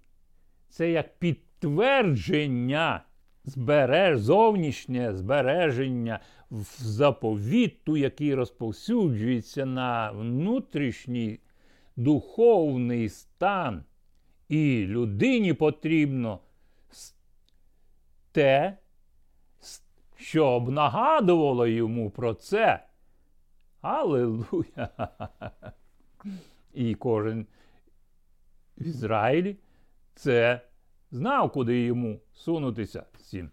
Це 0.70 0.92
як 0.92 1.20
підтвердження 1.20 3.04
збереж, 3.44 4.20
зовнішнє 4.20 5.14
збереження 5.14 6.20
в 6.52 6.64
заповіту, 6.78 7.98
який 7.98 8.36
розповсюджується 8.36 9.66
на 9.66 10.12
внутрішній 10.12 11.40
духовний 11.96 13.10
стан. 13.10 13.84
І 14.50 14.86
людині 14.88 15.54
потрібно 15.54 16.40
те, 18.32 18.78
щоб 20.26 20.70
нагадувало 20.70 21.68
йому 21.68 22.10
про 22.10 22.34
це. 22.34 22.84
Аллилуйя! 23.82 24.90
І 26.74 26.96
кожен 26.96 27.48
в 28.78 28.88
Ізраїлі 28.88 29.58
це 30.16 30.62
знав, 31.12 31.52
куди 31.52 31.82
йому 31.82 32.20
сунутися 32.34 33.06
сін. 33.18 33.50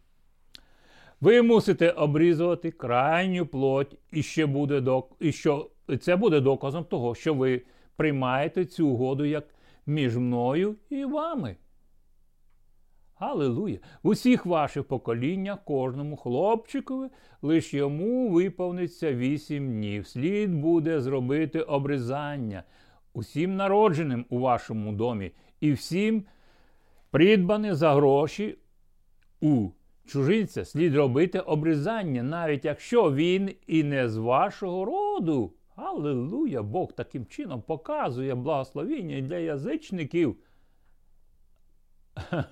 Ви 1.20 1.42
мусите 1.42 1.90
обрізувати 1.90 2.70
крайню 2.70 3.46
плоть, 3.46 3.98
і 4.12 4.22
ще 4.22 4.46
буде 4.46 4.80
док... 4.80 5.16
і 5.20 5.32
що 5.32 5.70
це 6.00 6.16
буде 6.16 6.40
доказом 6.40 6.84
того, 6.84 7.14
що 7.14 7.34
ви 7.34 7.62
приймаєте 7.96 8.64
цю 8.64 8.88
угоду 8.88 9.24
як 9.24 9.44
між 9.86 10.16
мною 10.16 10.76
і 10.90 11.04
вами. 11.04 11.56
Аллилуйя! 13.22 13.78
В 14.02 14.08
усіх 14.08 14.46
ваших 14.46 14.84
поколіннях 14.84 15.64
кожному 15.64 16.16
хлопчикові 16.16 17.08
лише 17.42 17.76
йому 17.76 18.28
виповниться 18.28 19.14
вісім 19.14 19.72
днів. 19.72 20.06
Слід 20.06 20.54
буде 20.54 21.00
зробити 21.00 21.60
обрізання 21.60 22.62
усім 23.12 23.56
народженим 23.56 24.26
у 24.30 24.38
вашому 24.38 24.92
домі 24.92 25.32
і 25.60 25.72
всім 25.72 26.24
придбане 27.10 27.74
за 27.74 27.94
гроші 27.94 28.58
у 29.40 29.68
чужинця 30.06 30.64
слід 30.64 30.94
робити 30.94 31.40
обрізання, 31.40 32.22
навіть 32.22 32.64
якщо 32.64 33.12
він 33.12 33.50
і 33.66 33.82
не 33.82 34.08
з 34.08 34.16
вашого 34.16 34.84
роду. 34.84 35.52
Аллилуйя! 35.76 36.62
Бог 36.62 36.92
таким 36.92 37.26
чином 37.26 37.62
показує 37.62 38.34
благословіння 38.34 39.20
для 39.20 39.36
язичників. 39.36 40.36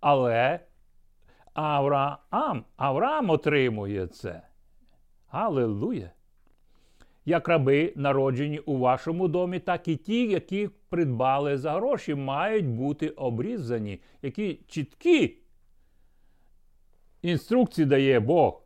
Але 0.00 0.60
Авраам, 1.54 2.64
Авраам 2.76 3.30
отримує 3.30 4.06
це. 4.06 4.42
Аллилуйя! 5.28 6.10
Як 7.24 7.48
раби, 7.48 7.92
народжені 7.96 8.58
у 8.58 8.78
вашому 8.78 9.28
домі, 9.28 9.58
так 9.58 9.88
і 9.88 9.96
ті, 9.96 10.26
які 10.28 10.70
придбали 10.88 11.58
за 11.58 11.72
гроші, 11.72 12.14
мають 12.14 12.66
бути 12.68 13.08
обрізані, 13.08 14.00
які 14.22 14.60
чіткі 14.68 15.38
інструкції 17.22 17.86
дає 17.86 18.20
Бог. 18.20 18.63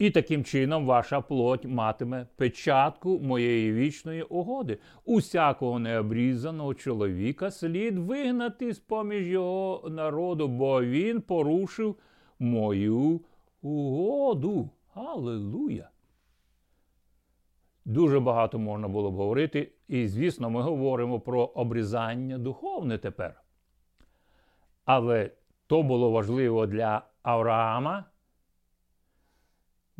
І 0.00 0.10
таким 0.10 0.44
чином 0.44 0.86
ваша 0.86 1.20
плоть 1.20 1.64
матиме 1.64 2.26
печатку 2.36 3.18
моєї 3.18 3.72
вічної 3.72 4.22
угоди. 4.22 4.78
Усякого 5.04 5.78
необрізаного 5.78 6.74
чоловіка 6.74 7.50
слід 7.50 7.98
вигнати 7.98 8.72
з 8.72 8.78
поміж 8.78 9.26
його 9.26 9.88
народу, 9.90 10.48
бо 10.48 10.84
він 10.84 11.20
порушив 11.20 11.96
мою 12.38 13.20
угоду. 13.62 14.70
Аллилуйя! 14.94 15.90
Дуже 17.84 18.20
багато 18.20 18.58
можна 18.58 18.88
було 18.88 19.10
б 19.10 19.14
говорити, 19.14 19.72
і, 19.88 20.08
звісно, 20.08 20.50
ми 20.50 20.62
говоримо 20.62 21.20
про 21.20 21.44
обрізання 21.44 22.38
духовне 22.38 22.98
тепер. 22.98 23.42
Але 24.84 25.30
то 25.66 25.82
було 25.82 26.10
важливо 26.10 26.66
для 26.66 27.02
Авраама, 27.22 28.04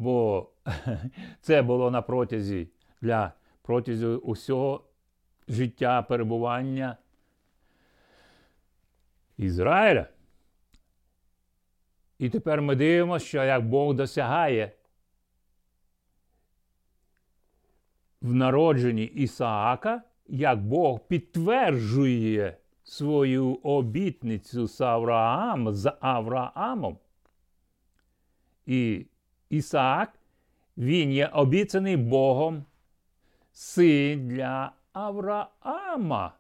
бо 0.01 0.51
це 1.41 1.63
було 1.63 1.91
на 1.91 2.03
протязі 2.03 2.69
для 3.01 3.33
протязі 3.63 4.07
усього 4.07 4.85
життя 5.49 6.03
перебування 6.03 6.97
Ізраїля. 9.37 10.07
І 12.19 12.31
тепер 12.31 12.63
ми 12.63 12.77
дивимося, 12.77 13.27
що 13.27 13.45
як 13.45 13.69
Бог 13.69 13.95
досягає 13.95 14.73
в 18.23 18.35
народженні 18.35 19.05
Ісаака, 19.05 20.03
як 20.29 20.63
Бог 20.67 21.01
підтверджує 21.01 22.57
свою 22.85 23.55
обітницю 23.55 24.67
з 24.67 24.81
Авраам, 24.81 25.73
з 25.73 25.93
Авраамом. 26.01 26.99
І 28.67 29.07
Ісаак, 29.51 30.13
він 30.77 31.13
є 31.13 31.27
обіцяний 31.27 31.97
Богом 31.97 32.65
син 33.53 34.29
для 34.29 34.73
Авраама. 34.93 36.33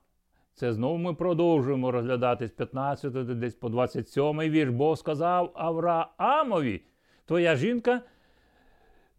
Це 0.54 0.72
знову 0.72 0.98
ми 0.98 1.14
продовжуємо 1.14 1.90
розглядати 1.90 2.48
з 2.48 2.50
15 2.50 3.38
десь 3.38 3.54
по 3.54 3.68
27 3.68 4.40
вірш. 4.40 4.70
Бог 4.70 4.98
сказав 4.98 5.52
Авраамові, 5.54 6.82
твоя 7.24 7.56
жінка 7.56 8.02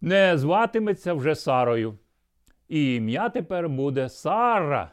не 0.02 0.38
зватиметься 0.38 1.14
вже 1.14 1.36
Сарою. 1.36 1.98
І 2.68 2.96
ім'я 2.96 3.30
тепер 3.30 3.70
буде 3.70 4.10
Сара. 4.10 4.92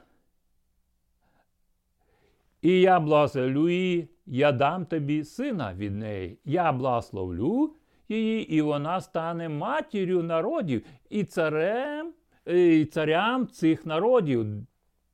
І 2.62 2.80
я 2.80 3.00
благословлю 3.00 3.68
її, 3.68 4.08
я 4.26 4.52
дам 4.52 4.86
тобі 4.86 5.24
сина 5.24 5.74
від 5.74 5.96
неї. 5.96 6.38
Я 6.44 6.72
благословлю 6.72 7.74
її, 8.08 8.54
і 8.54 8.60
вона 8.60 9.00
стане 9.00 9.48
матір'ю 9.48 10.22
народів 10.22 10.86
і 11.10 11.24
царем, 11.24 12.12
і 12.46 12.84
царям 12.84 13.48
цих 13.48 13.86
народів. 13.86 14.46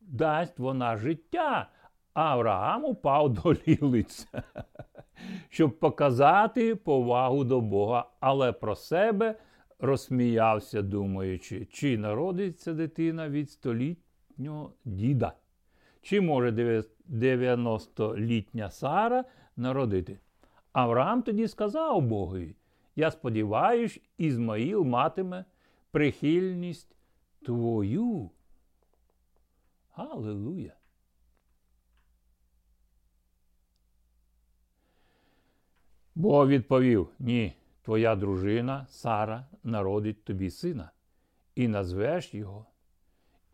Дасть 0.00 0.58
вона 0.58 0.96
життя. 0.96 1.68
Авраам 2.14 2.84
упав 2.84 3.34
до 3.34 3.54
лілиця, 3.54 4.42
щоб 5.48 5.78
показати 5.78 6.76
повагу 6.76 7.44
до 7.44 7.60
Бога, 7.60 8.04
але 8.20 8.52
про 8.52 8.76
себе 8.76 9.38
розсміявся, 9.78 10.82
думаючи, 10.82 11.64
чи 11.64 11.98
народиться 11.98 12.72
дитина 12.74 13.28
від 13.28 13.50
столітнього 13.50 14.72
діда, 14.84 15.32
чи 16.02 16.20
може 16.20 16.50
90-літня 17.10 18.70
Сара 18.70 19.24
народити. 19.56 20.18
Авраам 20.72 21.22
тоді 21.22 21.48
сказав 21.48 22.02
Богові: 22.02 22.54
Я 22.96 23.10
сподіваюсь, 23.10 24.00
Ізмаїл 24.18 24.84
матиме 24.84 25.44
прихильність 25.90 26.96
твою. 27.44 28.30
Аллилуйя! 29.92 30.72
Бог 36.14 36.48
відповів: 36.48 37.08
Ні, 37.18 37.52
твоя 37.82 38.16
дружина 38.16 38.86
Сара 38.88 39.46
народить 39.64 40.24
тобі 40.24 40.50
сина, 40.50 40.90
і 41.54 41.68
назвеш 41.68 42.34
його 42.34 42.66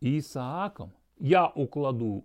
Ісааком. 0.01 0.91
Я 1.19 1.47
укладу 1.47 2.23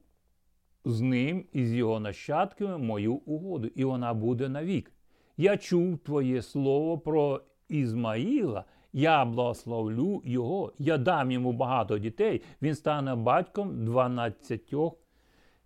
з 0.84 1.00
ним 1.00 1.44
і 1.52 1.66
з 1.66 1.74
його 1.74 2.00
нащадками 2.00 2.78
мою 2.78 3.14
угоду, 3.14 3.68
і 3.74 3.84
вона 3.84 4.14
буде 4.14 4.48
навік. 4.48 4.92
Я 5.36 5.56
чув 5.56 5.98
твоє 5.98 6.42
слово 6.42 6.98
про 6.98 7.42
Ізмаїла, 7.68 8.64
я 8.92 9.24
благословлю 9.24 10.22
його, 10.24 10.72
я 10.78 10.98
дам 10.98 11.30
йому 11.30 11.52
багато 11.52 11.98
дітей, 11.98 12.42
він 12.62 12.74
стане 12.74 13.14
батьком 13.14 13.84
дванадцятьох 13.84 14.94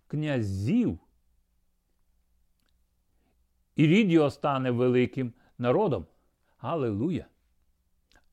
князів. 0.07 0.99
І 3.75 3.87
рід 3.87 4.11
його 4.11 4.29
стане 4.29 4.71
великим 4.71 5.33
народом. 5.57 6.05
Аллилуйя! 6.57 7.25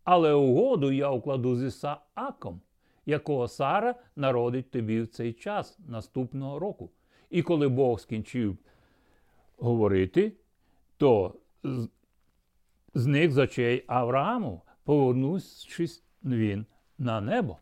Але 0.05 0.33
угоду 0.33 0.92
я 0.92 1.11
укладу 1.11 1.57
з 1.57 1.62
Ісааком, 1.62 2.61
якого 3.07 3.48
Сара 3.48 3.94
народить 4.16 4.70
тобі 4.70 5.01
в 5.01 5.07
цей 5.07 5.33
час 5.33 5.79
наступного 5.87 6.59
року. 6.59 6.90
І 7.31 7.42
коли 7.42 7.68
Бог 7.68 8.01
скінчив 8.01 8.59
говорити, 9.57 10.33
то 10.99 11.35
з 12.95 13.07
них 13.07 13.33
з 13.33 13.39
очей 13.39 13.85
Аврааму, 13.87 14.63
повернувшись 14.85 16.05
він 16.25 16.67
на 16.99 17.21
небо. 17.21 17.59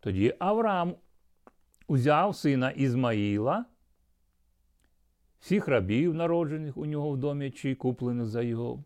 Тоді 0.00 0.34
Авраам 0.38 0.94
узяв 1.86 2.36
сина 2.36 2.70
Ізмаїла 2.70 3.64
всіх 5.40 5.68
рабів, 5.68 6.14
народжених 6.14 6.76
у 6.76 6.86
нього 6.86 7.10
в 7.10 7.16
домі, 7.16 7.50
чи 7.50 7.74
куплених 7.74 8.26
за 8.26 8.42
його 8.42 8.84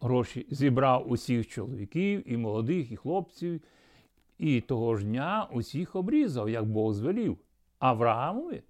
гроші, 0.00 0.46
зібрав 0.50 1.10
усіх 1.10 1.48
чоловіків, 1.48 2.32
і 2.32 2.36
молодих, 2.36 2.92
і 2.92 2.96
хлопців, 2.96 3.60
і 4.38 4.60
того 4.60 4.96
ж 4.96 5.04
дня 5.04 5.48
усіх 5.52 5.96
обрізав, 5.96 6.50
як 6.50 6.64
Бог 6.64 6.92
звелів. 6.92 7.38
Авраамові 7.78 8.62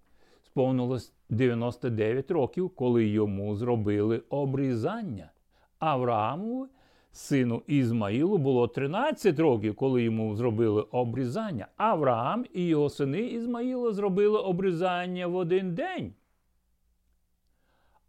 сповнилось 0.51 1.13
99 1.29 2.31
років, 2.31 2.71
коли 2.71 3.07
йому 3.07 3.55
зробили 3.55 4.23
обрізання. 4.29 5.31
Авраамові, 5.79 6.69
сину 7.13 7.63
Ізмаїлу, 7.67 8.39
було 8.39 8.69
13 8.69 9.39
років, 9.39 9.75
коли 9.77 10.03
йому 10.03 10.37
зробили 10.37 10.83
обрізання. 10.83 11.67
Авраам 11.77 12.45
і 12.55 12.67
його 12.67 12.91
сини 12.91 13.21
Ізмаїла 13.21 13.93
зробили 13.93 14.39
обрізання 14.39 15.27
в 15.27 15.37
один 15.37 15.75
день. 15.75 16.13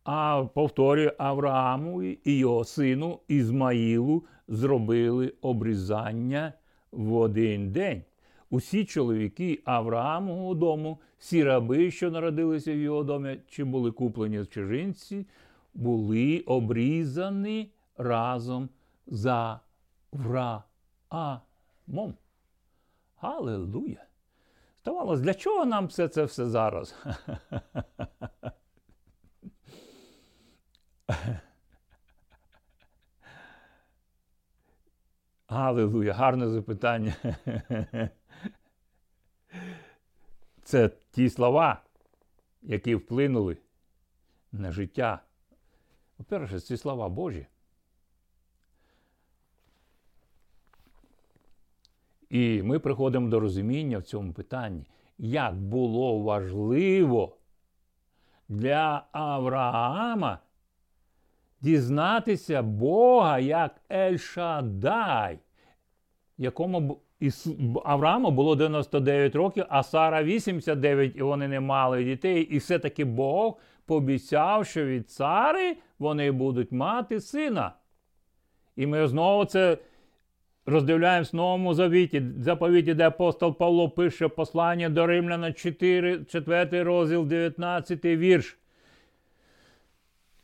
А 0.03 0.45
повторюю, 0.53 1.11
Аврааму 1.17 2.03
і 2.03 2.37
його 2.37 2.63
сину 2.63 3.19
Ізмаїлу 3.27 4.23
зробили 4.47 5.33
обрізання 5.41 6.53
в 6.91 7.13
один 7.13 7.71
день. 7.71 8.03
Усі 8.53 8.85
чоловіки 8.85 9.61
Авраамового 9.65 10.55
дому, 10.55 10.99
всі 11.17 11.43
раби, 11.43 11.91
що 11.91 12.11
народилися 12.11 12.73
в 12.73 12.77
його 12.77 13.03
домі, 13.03 13.39
чи 13.47 13.63
були 13.63 13.91
куплені 13.91 14.43
з 14.43 14.47
чужинці, 14.47 15.25
були 15.73 16.43
обрізані 16.45 17.71
разом 17.97 18.69
за 19.07 19.59
Авраамом. 21.09 21.43
Галилуя! 23.17 24.05
Здавалось, 24.81 25.21
для 25.21 25.33
чого 25.33 25.65
нам 25.65 25.87
все 25.87 26.07
це 26.07 26.23
все 26.23 26.45
зараз? 26.45 26.95
Галилуя, 35.51 36.13
гарне 36.13 36.49
запитання. 36.49 37.15
Це 40.63 40.89
ті 41.11 41.29
слова, 41.29 41.81
які 42.61 42.95
вплинули 42.95 43.57
на 44.51 44.71
життя. 44.71 45.21
По-перше, 46.17 46.59
ці 46.59 46.77
слова 46.77 47.09
Божі. 47.09 47.47
І 52.29 52.63
ми 52.63 52.79
приходимо 52.79 53.29
до 53.29 53.39
розуміння 53.39 53.97
в 53.97 54.03
цьому 54.03 54.33
питанні, 54.33 54.85
як 55.17 55.55
було 55.55 56.19
важливо 56.19 57.37
для 58.49 59.07
Авраама 59.11 60.39
дізнатися 61.61 62.61
Бога 62.61 63.39
як 63.39 63.81
Ель-Шадай, 63.89 65.37
якому 66.37 67.01
Аврааму 67.85 68.31
було 68.31 68.55
99 68.55 69.35
років, 69.35 69.65
а 69.69 69.83
Сара 69.83 70.23
89, 70.23 71.15
і 71.15 71.21
вони 71.21 71.47
не 71.47 71.59
мали 71.59 72.03
дітей. 72.03 72.41
І 72.41 72.57
все-таки 72.57 73.05
Бог 73.05 73.57
пообіцяв, 73.85 74.65
що 74.65 74.85
від 74.85 75.09
цари 75.09 75.77
вони 75.99 76.31
будуть 76.31 76.71
мати 76.71 77.19
сина. 77.19 77.73
І 78.75 78.87
ми 78.87 79.07
знову 79.07 79.45
це 79.45 79.77
роздивляємось 80.65 81.33
в 81.33 81.35
новому 81.35 81.73
завіті, 81.73 82.23
заповіті, 82.37 82.93
де 82.93 83.07
апостол 83.07 83.57
Павло 83.57 83.89
пише 83.89 84.27
послання 84.27 84.89
до 84.89 85.07
Римляна 85.07 85.53
4, 85.53 86.25
4 86.25 86.83
розділ, 86.83 87.25
19 87.25 88.05
вірш 88.05 88.57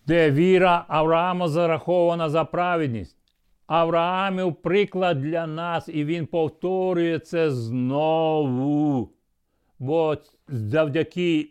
де 0.07 0.31
віра 0.31 0.85
Авраама 0.87 1.47
зарахована 1.47 2.29
за 2.29 2.43
праведність. 2.43 3.17
Авраамів 3.67 4.55
приклад 4.55 5.21
для 5.21 5.47
нас, 5.47 5.89
і 5.89 6.05
він 6.05 6.25
повторює 6.25 7.19
це 7.19 7.51
знову. 7.51 9.11
Бо 9.79 10.17
завдяки 10.47 11.49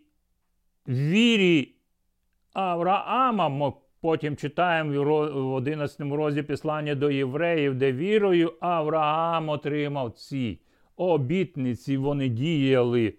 вірі 0.88 1.72
Авраама, 2.52 3.48
ми 3.48 3.72
потім 4.00 4.36
читаємо 4.36 5.04
в 5.04 5.52
11 5.52 6.00
розділі 6.00 6.42
післання 6.44 6.94
до 6.94 7.10
євреїв, 7.10 7.74
де 7.74 7.92
вірою 7.92 8.52
Авраам 8.60 9.48
отримав 9.48 10.12
ці 10.12 10.60
обітниці, 10.96 11.96
вони 11.96 12.28
діяли 12.28 13.14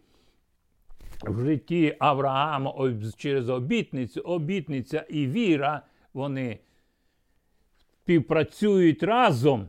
в 1.23 1.45
житті 1.45 1.95
Авраама 1.99 2.73
через 3.17 3.49
обітницю, 3.49 4.21
обітниця 4.21 5.06
і 5.10 5.27
віра, 5.27 5.82
вони 6.13 6.60
співпрацюють 8.03 9.03
разом. 9.03 9.67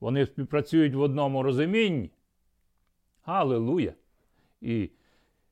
Вони 0.00 0.26
співпрацюють 0.26 0.94
в 0.94 1.00
одному 1.00 1.42
розумінні. 1.42 2.10
Аллилуйя! 3.24 3.92
І 4.60 4.90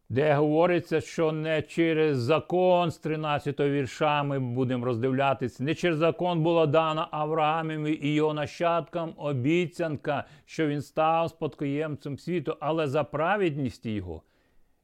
де 0.09 0.35
говориться, 0.35 1.00
що 1.00 1.33
не 1.33 1.62
через 1.62 2.18
закон 2.18 2.90
з 2.90 2.98
13 2.98 3.61
вірша 3.61 4.22
ми 4.22 4.38
будемо 4.38 4.85
роздивлятися, 4.85 5.64
не 5.64 5.74
через 5.74 5.98
закон 5.98 6.42
була 6.42 6.66
дана 6.66 7.09
Авраамові 7.11 7.98
і 8.02 8.14
його 8.14 8.35
нащадкам 8.35 9.14
обіцянка, 9.16 10.24
що 10.44 10.66
він 10.66 10.83
став 10.83 11.31
спадкоємцем 11.31 12.18
світу, 12.18 12.57
але 12.61 12.87
за 12.87 13.05
праведність 13.05 13.87
його 13.87 14.22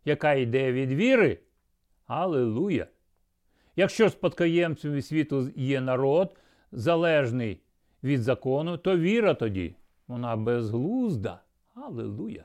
яка 0.04 0.32
йде 0.32 0.72
від 0.72 0.92
віри. 0.92 1.38
Аллилуйя! 2.06 2.86
Якщо 3.76 4.10
спадкоємцем 4.10 5.02
світу 5.02 5.50
є 5.56 5.80
народ, 5.80 6.36
залежний 6.72 7.60
від 8.04 8.22
закону, 8.22 8.78
то 8.78 8.98
віра 8.98 9.34
тоді, 9.34 9.74
вона 10.06 10.36
безглузда. 10.36 11.40
Аллилуйя. 11.74 12.44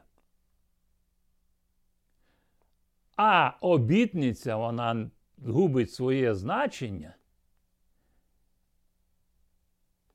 А 3.16 3.52
обітниця 3.62 4.56
вона 4.56 5.10
губить 5.46 5.92
своє 5.92 6.36
значення. 6.36 7.16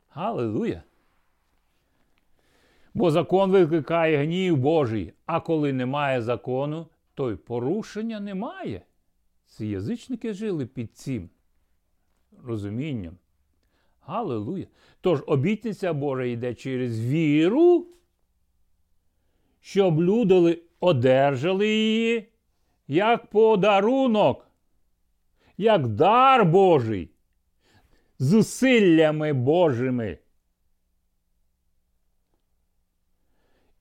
Аллилуйя. 0.09 0.83
Бо 2.95 3.11
закон 3.11 3.51
викликає 3.51 4.25
гнів 4.25 4.57
Божий, 4.57 5.13
а 5.27 5.41
коли 5.41 5.73
немає 5.73 6.23
закону, 6.23 6.87
то 7.15 7.31
й 7.31 7.37
порушення 7.37 8.21
немає. 8.21 8.83
Ці 9.47 9.67
язичники 9.67 10.35
жили 10.35 10.67
під 10.67 10.97
цим 10.97 11.31
розумінням. 12.45 13.17
Галилуя! 14.01 14.67
Тож 15.01 15.23
обітниця 15.27 15.93
Божа 15.93 16.25
йде 16.25 16.55
через 16.55 17.01
віру, 17.01 17.87
щоб 19.61 20.01
люди 20.01 20.63
одержали 20.81 21.69
її 21.69 22.29
як 22.89 23.27
подарунок, 23.27 24.47
як 25.57 25.89
дар 25.89 26.45
Божий, 26.45 27.11
зусиллями 28.19 29.33
Божими. 29.33 30.19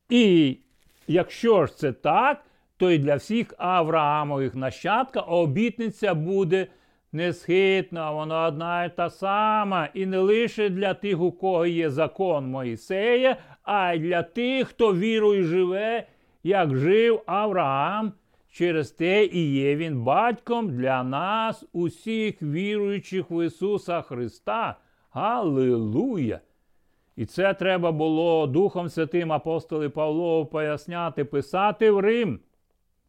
І 0.10 0.58
якщо 1.08 1.65
ж 1.65 1.78
це 1.78 1.94
так, 1.94 2.46
то 2.82 2.91
й 2.91 2.98
для 2.98 3.15
всіх 3.15 3.54
Авраамових 3.58 4.56
нащадка 4.56 5.20
обітниця 5.20 6.13
буде 6.13 6.67
несхитна, 7.12 8.12
вона 8.12 8.48
одна 8.48 8.86
і 8.86 8.96
та 8.96 9.10
сама, 9.10 9.89
і 9.94 10.06
не 10.06 10.17
лише 10.17 10.70
для 10.70 10.94
тих, 10.94 11.22
у 11.22 11.32
кого 11.32 11.65
є 11.65 11.89
закон 11.89 12.46
Моїсея, 12.46 13.38
а 13.63 13.94
й 13.94 14.00
для 14.00 14.24
тих, 14.24 14.67
хто 14.67 14.96
вірою 14.96 15.44
живе, 15.44 16.08
як 16.44 16.76
жив 16.76 17.22
Авраам. 17.26 18.13
Через 18.52 18.91
те 18.91 19.26
і 19.26 19.54
є 19.54 19.76
він 19.76 20.02
батьком 20.02 20.78
для 20.78 21.04
нас, 21.04 21.65
усіх 21.74 22.41
віруючих 22.41 23.26
в 23.32 23.46
Ісуса 23.46 24.02
Христа. 24.02 24.76
Галилуя! 25.12 26.39
І 27.15 27.26
це 27.26 27.54
треба 27.54 27.91
було 27.91 28.48
Духом 28.48 28.89
Святим 28.89 29.32
апостоли 29.32 29.89
Павлову 29.89 30.46
поясняти, 30.46 31.26
писати 31.26 31.91
в 31.91 32.00
Рим 32.00 32.39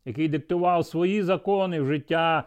який 0.04 0.28
диктував 0.28 0.86
свої 0.86 1.22
закони 1.22 1.80
в 1.80 1.86
життя 1.86 2.44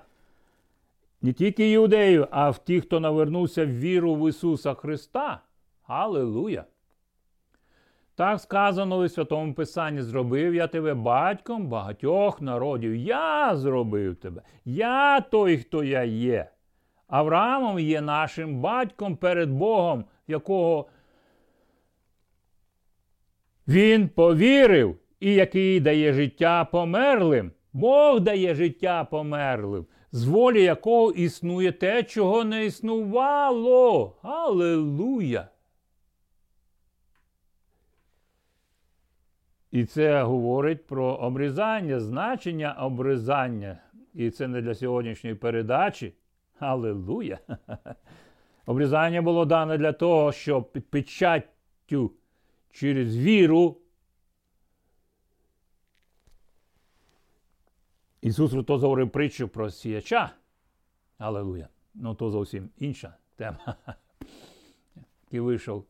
не 1.21 1.33
тільки 1.33 1.71
юдеїв, 1.71 2.27
а 2.31 2.49
в 2.49 2.57
тих, 2.57 2.83
хто 2.85 2.99
навернувся 2.99 3.65
в 3.65 3.69
віру 3.69 4.15
в 4.15 4.29
Ісуса 4.29 4.73
Христа. 4.73 5.41
Аллилуйя! 5.83 6.65
Так 8.15 8.41
сказано 8.41 8.97
у 8.97 9.09
Святому 9.09 9.53
Писанні: 9.53 10.01
зробив 10.01 10.55
я 10.55 10.67
тебе 10.67 10.93
батьком 10.93 11.67
багатьох 11.67 12.41
народів. 12.41 12.95
Я 12.95 13.55
зробив 13.55 14.15
тебе. 14.15 14.41
Я 14.65 15.21
той, 15.21 15.57
хто 15.57 15.83
я 15.83 16.03
є. 16.03 16.49
Авраамом 17.07 17.79
є 17.79 18.01
нашим 18.01 18.59
батьком 18.61 19.17
перед 19.17 19.49
Богом, 19.49 20.05
якого 20.27 20.85
він 23.67 24.09
повірив 24.09 24.97
і 25.25 25.33
який 25.33 25.79
дає 25.79 26.13
життя 26.13 26.65
померлим. 26.65 27.51
Бог 27.73 28.19
дає 28.19 28.55
життя 28.55 29.03
померлим. 29.03 29.85
з 30.11 30.25
волі 30.25 30.63
якого 30.63 31.11
існує 31.11 31.71
те, 31.71 32.03
чого 32.03 32.43
не 32.43 32.65
існувало. 32.65 34.15
Аллилуйя! 34.21 35.47
І 39.71 39.85
це 39.85 40.23
говорить 40.23 40.87
про 40.87 41.05
обрізання, 41.05 41.99
значення 41.99 42.73
обрізання. 42.73 43.77
І 44.13 44.29
це 44.29 44.47
не 44.47 44.61
для 44.61 44.75
сьогоднішньої 44.75 45.35
передачі. 45.35 46.13
Аллилуйя! 46.59 47.39
Обрізання 48.65 49.21
було 49.21 49.45
дане 49.45 49.77
для 49.77 49.91
того, 49.91 50.31
щоб 50.31 50.71
під 50.71 50.89
печаттю 50.89 52.11
через 52.71 53.17
віру. 53.17 53.77
Ісус 58.25 58.51
Христос 58.51 58.81
говорив 58.81 59.09
притчу 59.09 59.47
про 59.47 59.71
сіяча. 59.71 60.31
Аллилуйя. 61.17 61.67
Ну, 61.93 62.15
то 62.15 62.29
зовсім 62.29 62.69
інша 62.77 63.15
тема. 63.35 63.75
Який 65.25 65.39
вийшов 65.39 65.85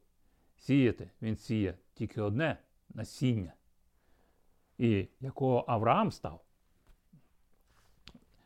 сіяти, 0.58 1.10
він 1.22 1.36
сіє 1.38 1.74
тільки 1.94 2.22
одне 2.22 2.58
насіння. 2.94 3.54
І 4.78 5.08
якого 5.20 5.66
Авраам 5.68 6.12
став. 6.12 6.42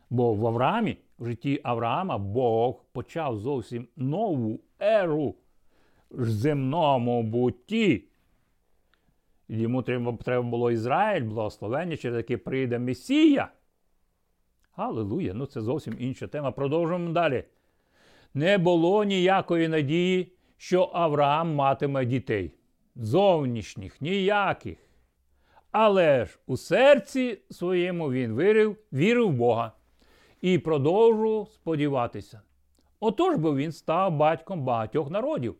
Бо 0.09 0.33
в 0.33 0.47
Авраамі, 0.47 0.97
в 1.19 1.25
житті 1.25 1.61
Авраама, 1.63 2.17
Бог 2.17 2.83
почав 2.91 3.37
зовсім 3.37 3.87
нову 3.95 4.59
еру 4.79 5.35
в 6.11 6.29
земному 6.29 7.23
бутті. 7.23 8.03
Йому 9.47 9.81
треба 9.83 10.41
було 10.41 10.71
Ізраїль, 10.71 11.23
благословення, 11.23 11.97
через 11.97 12.17
яке 12.17 12.37
прийде 12.37 12.79
Месія. 12.79 13.51
Аллилуйя! 14.79 15.33
Ну 15.33 15.45
це 15.45 15.61
зовсім 15.61 15.95
інша 15.99 16.27
тема. 16.27 16.51
Продовжуємо 16.51 17.11
далі. 17.11 17.43
Не 18.33 18.57
було 18.57 19.03
ніякої 19.03 19.67
надії, 19.67 20.33
що 20.57 20.91
Авраам 20.93 21.55
матиме 21.55 22.05
дітей. 22.05 22.53
Зовнішніх, 22.95 24.01
ніяких. 24.01 24.77
Але 25.71 26.25
ж 26.25 26.39
у 26.47 26.57
серці 26.57 27.41
своєму 27.49 28.11
він 28.11 28.37
вірив, 28.37 28.77
вірив 28.93 29.27
в 29.27 29.33
Бога 29.33 29.71
і 30.41 30.59
продовжував 30.59 31.49
сподіватися. 31.49 32.41
Отож 32.99 33.35
би 33.35 33.55
він 33.55 33.71
став 33.71 34.15
батьком 34.15 34.63
багатьох 34.63 35.09
народів. 35.09 35.55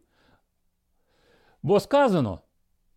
Бо 1.63 1.79
сказано, 1.79 2.39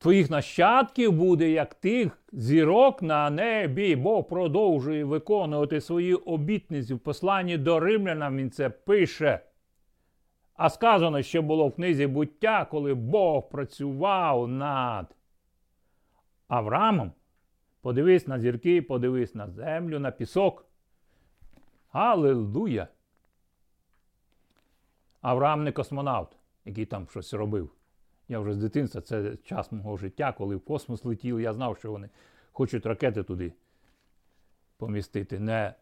твоїх 0.02 0.30
нащадків 0.30 1.12
буде, 1.12 1.50
як 1.50 1.74
тих 1.74 2.18
зірок 2.32 3.02
на 3.02 3.30
небі, 3.30 3.96
Бог 3.96 4.28
продовжує 4.28 5.04
виконувати 5.04 5.80
свої 5.80 6.14
обітниці 6.14 6.94
в 6.94 6.98
посланні 6.98 7.58
до 7.58 7.80
римлянам 7.80 8.36
він 8.36 8.50
це 8.50 8.70
пише. 8.70 9.40
А 10.54 10.70
сказано, 10.70 11.22
що 11.22 11.42
було 11.42 11.68
в 11.68 11.74
книзі 11.74 12.06
буття, 12.06 12.66
коли 12.70 12.94
Бог 12.94 13.48
працював 13.48 14.48
над 14.48 15.16
Авраамом. 16.48 17.12
Подивись 17.80 18.26
на 18.26 18.38
зірки, 18.38 18.82
подивись 18.82 19.34
на 19.34 19.48
землю, 19.48 19.98
на 19.98 20.10
пісок. 20.10 20.66
Аллилуйя! 21.92 22.88
Авраам 25.20 25.64
не 25.64 25.72
космонавт, 25.72 26.36
який 26.64 26.86
там 26.86 27.08
щось 27.08 27.34
робив. 27.34 27.70
Я 28.32 28.40
вже 28.40 28.54
з 28.54 28.58
дитинства, 28.58 29.00
це 29.00 29.36
час 29.36 29.72
мого 29.72 29.96
життя, 29.96 30.34
коли 30.38 30.56
в 30.56 30.60
космос 30.60 31.04
летів, 31.04 31.40
я 31.40 31.52
знав, 31.52 31.78
що 31.78 31.90
вони 31.90 32.08
хочуть 32.52 32.86
ракети 32.86 33.22
туди 33.22 33.52
помістити, 34.76 35.38
не 35.38 35.74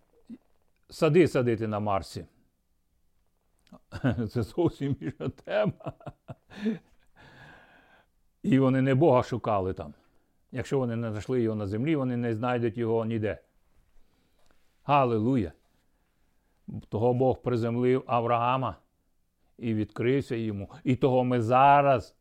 сади 0.89 1.29
садити 1.29 1.69
на 1.69 1.81
Марсі. 1.81 2.27
Це 4.31 4.43
зовсім 4.43 4.97
інша 5.01 5.29
тема. 5.29 5.93
І 8.43 8.59
вони 8.59 8.83
не 8.83 8.95
Бога 8.95 9.23
шукали 9.23 9.73
там. 9.73 9.95
Якщо 10.53 10.79
вони 10.79 10.97
не 10.97 11.11
знайшли 11.11 11.43
його 11.43 11.57
на 11.57 11.67
землі, 11.67 11.97
вони 11.97 12.17
не 12.17 12.35
знайдуть 12.35 12.79
його 12.79 13.05
ніде. 13.05 13.39
Галилуя! 14.83 15.53
Того 16.89 17.15
Бог 17.15 17.43
приземлив 17.43 18.05
Авраама 18.07 18.77
і 19.59 19.75
відкрився 19.75 20.37
йому. 20.37 20.71
І 20.85 20.97
того 20.97 21.25
ми 21.25 21.43
зараз, 21.43 22.17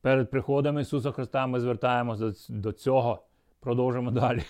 перед 0.00 0.30
приходом 0.30 0.78
Ісуса 0.78 1.12
Христа, 1.12 1.46
ми 1.46 1.60
звертаємося 1.60 2.32
до 2.48 2.72
цього. 2.72 3.22
Продовжимо 3.60 4.10
далі. 4.10 4.42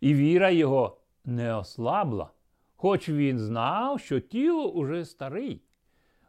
І 0.00 0.14
віра 0.14 0.50
Його 0.50 0.96
не 1.24 1.54
ослабла, 1.54 2.30
хоч 2.76 3.08
він 3.08 3.38
знав, 3.38 4.00
що 4.00 4.20
тіло 4.20 4.70
уже 4.70 5.04
старий, 5.04 5.62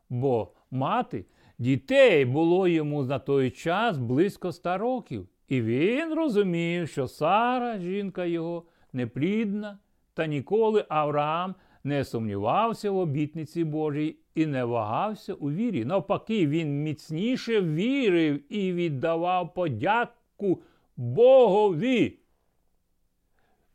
бо 0.10 0.52
мати 0.72 1.26
дітей 1.58 2.26
було 2.26 2.68
йому 2.68 3.04
на 3.04 3.20
той 3.20 3.52
час 3.52 3.98
близько 3.98 4.48
ста 4.48 4.78
років. 4.78 5.28
І 5.48 5.62
він 5.62 6.14
розумів, 6.14 6.90
що 6.90 7.08
Сара, 7.08 7.80
жінка 7.80 8.26
його, 8.26 8.64
неплідна, 8.94 9.80
та 10.14 10.26
ніколи 10.26 10.86
Авраам 10.90 11.56
не 11.84 12.04
сумнівався 12.04 12.92
в 12.92 12.98
обітниці 12.98 13.64
Божій 13.64 14.18
і 14.36 14.46
не 14.46 14.64
вагався 14.64 15.34
у 15.34 15.52
вірі. 15.52 15.86
Навпаки, 15.86 16.48
він 16.48 16.84
міцніше 16.84 17.62
вірив 17.62 18.54
і 18.54 18.74
віддавав 18.74 19.54
подяку 19.54 20.62
Богові. 20.98 22.20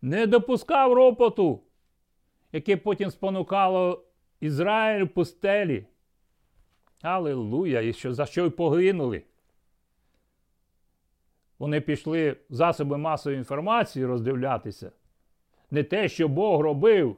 Не 0.03 0.27
допускав 0.27 0.92
ропоту, 0.92 1.61
яке 2.53 2.77
потім 2.77 3.11
спонукало 3.11 4.05
Ізраїль 4.40 5.05
в 5.05 5.09
пустелі. 5.09 5.87
Аллилуйя! 7.03 7.81
І 7.81 7.92
що, 7.92 8.14
за 8.14 8.27
що 8.27 8.47
й 8.47 8.51
погинули. 8.51 9.23
Вони 11.59 11.81
пішли 11.81 12.37
засоби 12.51 12.99
масової 12.99 13.38
інформації 13.38 14.07
роздивлятися. 14.07 14.92
Не 15.71 15.85
те, 15.85 16.09
що 16.09 16.29
Бог 16.29 16.61
робив 16.61 17.16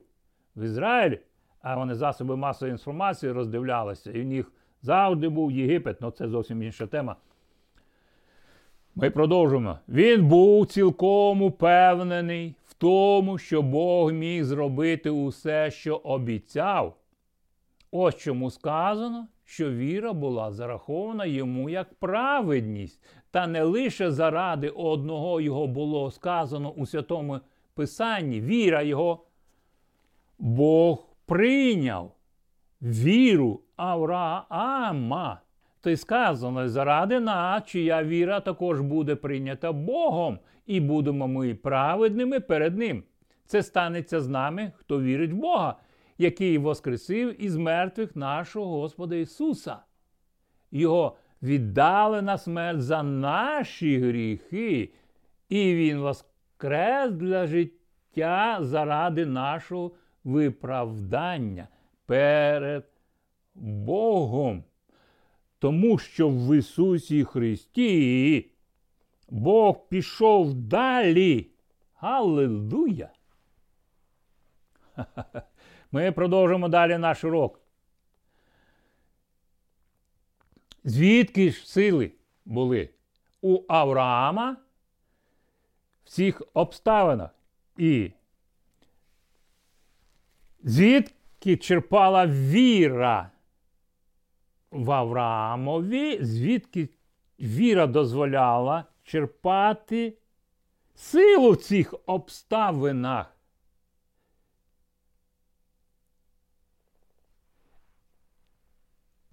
в 0.57 0.63
Ізраїлі, 0.63 1.21
а 1.63 1.77
вони 1.77 1.95
засоби 1.95 2.37
масової 2.37 2.73
інформації 2.73 3.33
роздивлялися. 3.33 4.11
І 4.11 4.23
в 4.23 4.27
них 4.27 4.53
завжди 4.83 5.29
був 5.29 5.53
Єгипет, 5.53 5.97
але 6.01 6.13
це 6.13 6.29
зовсім 6.29 6.63
інша 6.63 6.87
тема. 6.87 7.17
Ми 8.95 9.11
продовжуємо. 9.11 9.79
Він 9.89 10.29
був 10.29 10.67
цілком 10.67 11.43
упевнений 11.43 12.55
в 12.67 12.75
тому, 12.75 13.39
що 13.39 13.63
Бог 13.63 14.13
міг 14.13 14.45
зробити 14.45 15.11
усе, 15.11 15.71
що 15.71 15.97
обіцяв. 15.97 16.97
Ось 17.91 18.17
чому 18.17 18.51
сказано, 18.51 19.29
що 19.45 19.71
віра 19.71 20.13
була 20.13 20.53
зарахована 20.53 21.27
йому 21.27 21.71
як 21.71 21.95
праведність, 21.95 23.03
та 23.31 23.47
не 23.47 23.63
лише 23.63 24.11
заради 24.11 24.69
одного 24.69 25.41
його 25.41 25.67
було 25.67 26.11
сказано 26.11 26.71
у 26.71 26.87
святому 26.87 27.41
Писанні. 27.75 28.41
Віра 28.41 28.83
його 28.83 29.25
Бог 30.39 31.10
прийняв 31.31 32.17
віру 32.83 33.61
Авраама. 33.77 35.41
То 35.81 35.91
й 35.91 35.97
сказано, 35.97 36.69
заради 36.69 37.21
нас, 37.21 37.65
чия 37.65 38.05
віра 38.05 38.41
також 38.41 38.81
буде 38.81 39.17
прийнята 39.17 39.73
Богом, 39.73 40.39
і 40.67 40.81
будемо 40.81 41.29
ми 41.29 41.55
праведними 41.55 42.41
перед 42.41 42.79
Ним. 42.79 43.05
Це 43.47 43.63
станеться 43.63 44.21
з 44.21 44.29
нами, 44.29 44.73
хто 44.77 45.01
вірить 45.03 45.33
в 45.33 45.37
Бога, 45.37 45.77
який 46.19 46.59
воскресив 46.59 47.45
із 47.45 47.57
мертвих 47.57 48.17
нашого 48.17 48.81
Господа 48.81 49.17
Ісуса. 49.17 49.77
Його 50.71 51.17
віддали 51.43 52.23
на 52.23 52.39
смерть 52.39 52.83
за 52.83 53.03
наші 53.03 53.99
гріхи, 53.99 54.93
і 55.49 55.75
Він 55.75 55.99
воскрес 55.99 57.11
для 57.13 57.47
життя 57.47 58.59
заради 58.61 59.27
нашого 59.27 59.93
виправдання 60.25 61.69
перед 62.07 62.85
Богом. 63.55 64.65
Тому 65.59 65.99
що 65.99 66.29
в 66.29 66.57
Ісусі 66.57 67.25
Христі 67.25 68.51
Бог 69.29 69.89
пішов 69.89 70.55
далі. 70.55 71.51
Аллилуйя! 71.95 73.11
Ми 75.93 76.13
продовжимо 76.13 76.69
далі 76.69 76.99
наш 76.99 77.25
урок. 77.25 77.61
Звідки 80.85 81.51
ж 81.51 81.69
сили 81.69 82.13
були 82.45 82.89
у 83.41 83.63
Авраама 83.69 84.57
в 86.05 86.09
цих 86.09 86.43
обставинах? 86.55 87.31
І 87.77 88.13
Звідки 90.65 91.57
черпала 91.57 92.27
віра 92.27 93.31
в 94.71 94.91
Авраамові, 94.91 96.25
звідки 96.25 96.89
віра 97.41 97.87
дозволяла 97.87 98.85
черпати 99.03 100.15
силу 100.95 101.51
в 101.51 101.57
цих 101.57 101.95
обставинах? 102.07 103.37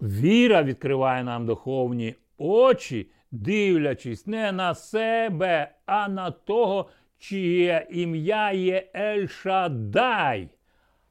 Віра 0.00 0.62
відкриває 0.62 1.24
нам 1.24 1.46
духовні 1.46 2.14
очі, 2.38 3.10
дивлячись 3.30 4.26
не 4.26 4.52
на 4.52 4.74
себе, 4.74 5.74
а 5.86 6.08
на 6.08 6.30
того, 6.30 6.90
чиє 7.18 7.86
ім'я 7.90 8.52
є 8.52 8.90
Ельшадай. 8.94 10.48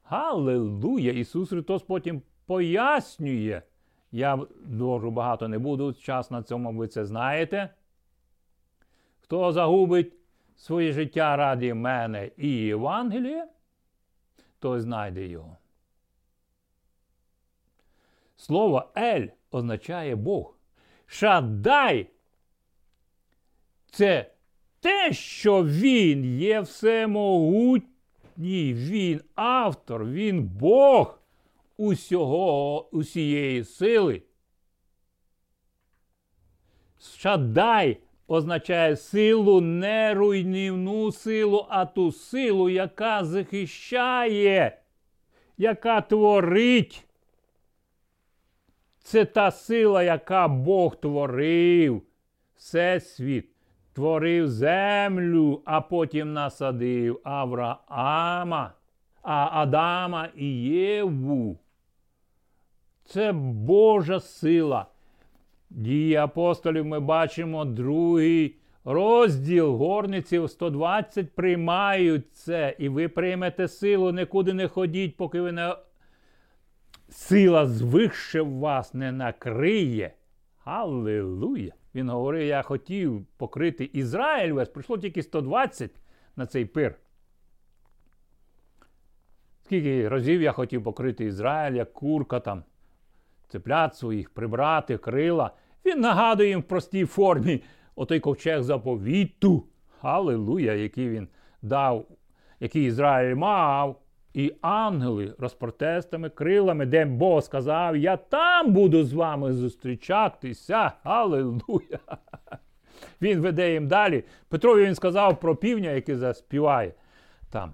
Галилуя! 0.10 1.12
Ісус 1.12 1.50
Христос 1.50 1.84
потім 1.84 2.22
пояснює. 2.46 3.62
Я 4.12 4.40
дуже 4.66 5.10
багато 5.10 5.48
не 5.48 5.60
буду, 5.60 5.94
час 5.94 6.32
на 6.32 6.44
цьому 6.44 6.74
ви 6.74 6.88
це 6.88 7.06
знаєте. 7.06 7.70
Хто 9.20 9.52
загубить 9.52 10.14
своє 10.56 10.92
життя 10.92 11.36
раді 11.36 11.74
мене 11.74 12.32
і 12.38 12.50
Євангелія, 12.50 13.48
той 14.60 14.80
знайде 14.80 15.28
його. 15.28 15.58
Слово 18.38 18.92
Ель 18.98 19.28
означає 19.52 20.16
Бог. 20.16 20.58
Шадай 21.06 22.10
це 23.92 24.32
те, 24.80 25.14
що 25.14 25.64
Він 25.64 26.26
є 26.40 26.62
всемогутній, 28.38 28.74
Він 28.74 29.22
автор, 29.36 30.06
Він 30.06 30.44
Бог 30.44 31.20
усього, 31.78 32.90
усієї 32.92 33.64
сили. 33.64 34.22
Шадай 37.18 37.98
означає 38.28 38.96
силу, 38.96 39.62
не 39.62 40.14
руйнівну 40.14 41.12
силу, 41.12 41.66
а 41.70 41.86
ту 41.86 42.12
силу, 42.12 42.70
яка 42.70 43.26
захищає, 43.26 44.82
яка 45.58 46.02
творить. 46.02 47.04
Це 49.00 49.26
та 49.26 49.52
сила, 49.52 50.04
яка 50.04 50.48
Бог 50.48 50.96
творив 50.96 52.02
всесвіт, 52.56 53.50
творив 53.98 54.48
землю, 54.48 55.62
а 55.66 55.82
потім 55.82 56.34
насадив 56.34 57.20
Авраама, 57.24 58.74
а 59.22 59.50
Адама 59.52 60.30
і 60.36 60.46
Єву. 60.62 61.60
Це 63.06 63.32
Божа 63.32 64.20
сила. 64.20 64.86
Дії 65.70 66.16
апостолів 66.16 66.86
ми 66.86 67.00
бачимо 67.00 67.66
другий 67.66 68.56
розділ 68.86 69.76
горниців 69.76 70.50
120 70.50 71.36
приймають 71.36 72.34
це, 72.34 72.76
і 72.80 72.90
ви 72.90 73.08
приймете 73.08 73.68
силу, 73.68 74.12
нікуди 74.12 74.54
не 74.54 74.68
ходіть, 74.68 75.18
поки 75.18 75.42
ви 75.42 75.52
не 75.52 75.76
сила 77.10 77.66
звище 77.66 78.42
вас 78.42 78.94
не 78.94 79.12
накриє. 79.12 80.14
Аллилуйя! 80.66 81.74
Він 81.98 82.10
говорив, 82.10 82.48
я 82.48 82.62
хотів 82.62 83.26
покрити 83.38 83.90
Ізраїль 83.94 84.54
весь, 84.54 84.70
прийшло 84.70 84.98
тільки 84.98 85.24
120 85.24 85.92
на 86.36 86.46
цей 86.46 86.66
пир. 86.66 86.96
Скільки 89.64 90.10
разів 90.10 90.42
я 90.42 90.52
хотів 90.52 90.84
покрити 90.84 91.26
Ізраїль, 91.26 91.76
як 91.76 91.94
курка 91.94 92.40
там, 92.40 92.64
цеплят 93.48 93.96
своїх, 93.96 94.30
прибрати 94.30 94.98
крила. 94.98 95.52
Він 95.86 96.00
нагадує 96.00 96.50
їм 96.50 96.60
в 96.60 96.64
простій 96.64 97.06
формі 97.06 97.64
отой 97.96 98.20
ковчег 98.20 98.64
заповіту. 98.64 99.68
Аллилуйя, 100.02 100.74
який 100.74 101.10
він 101.10 101.28
дав, 101.62 102.08
який 102.60 102.86
Ізраїль 102.86 103.36
мав 103.36 104.02
і 104.38 104.56
ангели 104.62 105.36
розпротестами, 105.40 106.30
крилами, 106.30 106.86
де 106.86 107.06
Бог 107.06 107.44
сказав, 107.44 107.98
я 107.98 108.18
там 108.18 108.74
буду 108.74 109.04
з 109.04 109.14
вами 109.14 109.54
зустрічатися. 109.54 110.92
Аллилуйя! 111.04 112.00
Він 113.22 113.42
веде 113.42 113.74
їм 113.74 113.88
далі. 113.88 114.24
Петрові 114.50 114.86
він 114.86 114.96
сказав 114.96 115.40
про 115.40 115.56
півня, 115.56 115.90
який 115.90 116.16
заспіває 116.16 116.94
там. 117.50 117.74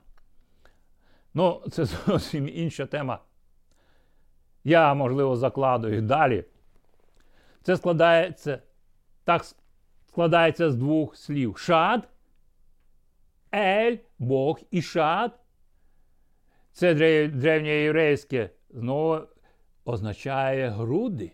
Ну, 1.34 1.62
це 1.72 1.86
зовсім 1.86 2.50
інша 2.50 2.86
тема. 2.86 3.20
Я, 4.64 4.94
можливо, 4.94 5.36
закладую 5.36 6.02
далі. 6.02 6.46
Це 7.62 7.78
складається 7.78 8.60
так 9.24 9.46
складається 10.08 10.72
з 10.72 10.76
двох 10.76 11.16
слів. 11.18 11.58
Шад, 11.58 12.10
Ель, 13.54 13.98
Бог 14.20 14.60
і 14.72 14.82
шад 14.82 15.40
це 16.74 16.94
древньоєврейське 17.28 18.50
знову 18.70 19.28
означає 19.86 20.70
груди. 20.70 21.32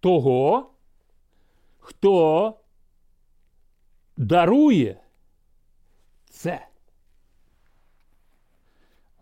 Того, 0.00 0.70
хто 1.78 2.54
дарує 4.16 5.00
це. 6.28 6.68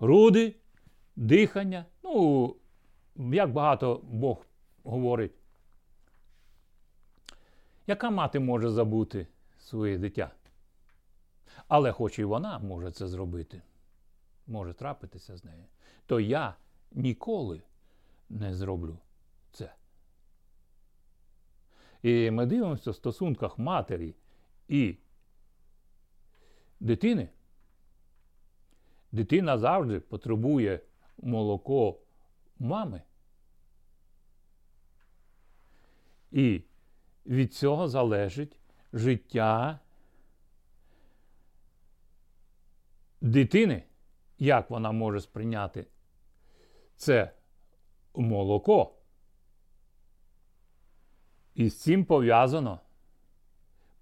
Груди, 0.00 0.56
дихання. 1.16 1.86
Ну, 2.02 2.56
як 3.16 3.52
багато 3.52 4.00
Бог 4.04 4.46
говорить. 4.84 5.32
Яка 7.86 8.10
мати 8.10 8.38
може 8.38 8.70
забути 8.70 9.26
своє 9.58 9.98
дитя? 9.98 10.30
Але 11.74 11.92
хоч 11.92 12.18
і 12.18 12.24
вона 12.24 12.58
може 12.58 12.90
це 12.90 13.08
зробити, 13.08 13.62
може 14.46 14.74
трапитися 14.74 15.36
з 15.36 15.44
нею, 15.44 15.64
то 16.06 16.20
я 16.20 16.56
ніколи 16.90 17.62
не 18.30 18.54
зроблю 18.54 18.98
це. 19.52 19.74
І 22.02 22.30
ми 22.30 22.46
дивимося 22.46 22.90
в 22.90 22.94
стосунках 22.94 23.58
матері 23.58 24.14
і 24.68 24.96
дитини. 26.80 27.28
Дитина 29.12 29.58
завжди 29.58 30.00
потребує 30.00 30.80
молоко 31.18 31.98
мами. 32.58 33.02
І 36.30 36.62
від 37.26 37.54
цього 37.54 37.88
залежить 37.88 38.58
життя 38.92 39.80
дитини, 43.22 43.82
як 44.38 44.70
вона 44.70 44.92
може 44.92 45.20
сприйняти 45.20 45.86
це 46.96 47.32
молоко. 48.14 48.94
І 51.54 51.68
з 51.68 51.80
цим 51.80 52.04
пов'язано 52.04 52.80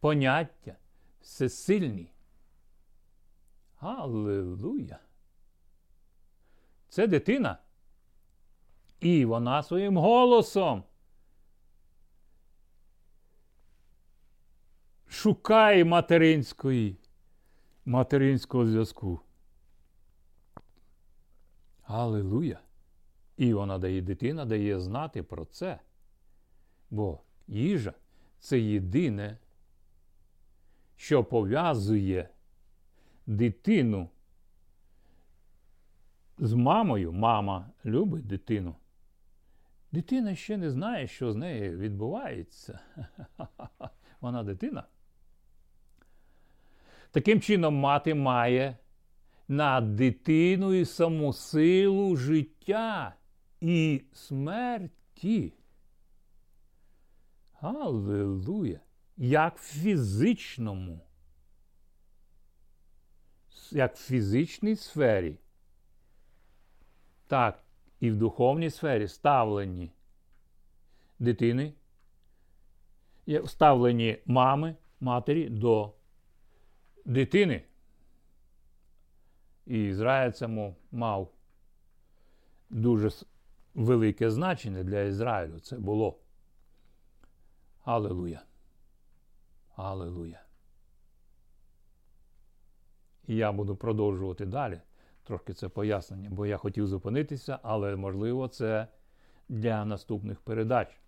поняття 0.01 0.77
всесильний. 1.21 2.13
Аллилуйя! 3.79 4.99
Це 6.89 7.07
дитина. 7.07 7.59
І 9.01 9.25
вона 9.25 9.63
своїм 9.63 9.97
голосом 9.97 10.85
шукає 15.09 15.85
материнської 15.85 17.00
материнського 17.85 18.67
зв'язку. 18.67 19.21
Аллилуйя! 21.83 22.61
І 23.37 23.55
вона 23.55 23.79
дає 23.79 24.03
дитина 24.03 24.45
дає 24.45 24.81
знати 24.81 25.23
про 25.23 25.45
це. 25.45 25.81
Бо 26.91 27.21
їжа 27.47 27.95
це 28.39 28.61
єдине, 28.61 29.39
що 30.97 31.25
пов'язує 31.25 32.29
дитину 33.27 34.09
з 36.39 36.53
мамою. 36.53 37.13
Мама 37.13 37.71
любить 37.85 38.27
дитину. 38.27 38.77
Дитина 39.93 40.35
ще 40.35 40.57
не 40.57 40.71
знає, 40.71 41.07
що 41.07 41.33
з 41.33 41.37
нею 41.37 41.79
відбувається. 41.79 42.81
Вона 44.21 44.45
дитина. 44.45 44.85
Таким 47.11 47.41
чином, 47.41 47.75
мати 47.75 48.15
має 48.15 48.77
над 49.49 49.97
дитиною 49.97 50.87
саму 50.87 51.33
силу 51.33 52.17
життя 52.17 53.15
і 53.61 54.03
смерті. 54.13 55.53
Аллилуйя! 57.61 58.81
Як 59.17 59.59
в 59.59 59.81
фізичному, 59.81 61.01
як 63.71 63.97
в 63.97 63.99
фізичній 63.99 64.77
сфері, 64.77 65.39
так 67.27 67.65
і 68.01 68.11
в 68.11 68.17
духовній 68.17 68.71
сфері 68.71 69.09
ставлені 69.09 69.93
дитини, 71.19 71.73
ставлені 73.47 74.19
мами, 74.27 74.77
матері 75.01 75.49
до 75.49 75.93
дитини. 77.05 77.63
І 79.67 79.85
Ізраїль 79.85 80.33
цьому 80.33 80.77
мав 80.93 81.33
дуже 82.71 83.11
велике 83.75 84.31
значення 84.31 84.83
для 84.83 85.01
Ізраїлю 85.01 85.61
це 85.61 85.79
було. 85.79 86.19
Аллилуйя. 87.85 88.43
Аллилуйя. 89.77 90.43
І 93.27 93.37
я 93.37 93.53
буду 93.53 93.77
продовжувати 93.77 94.47
далі. 94.47 94.81
Трошки 95.25 95.55
це 95.55 95.69
пояснення, 95.69 96.31
бо 96.31 96.47
я 96.47 96.57
хотів 96.57 96.87
зупинитися, 96.87 97.59
але 97.63 97.97
можливо 97.97 98.49
це 98.49 98.89
для 99.49 99.85
наступних 99.85 100.41
передач. 100.41 101.01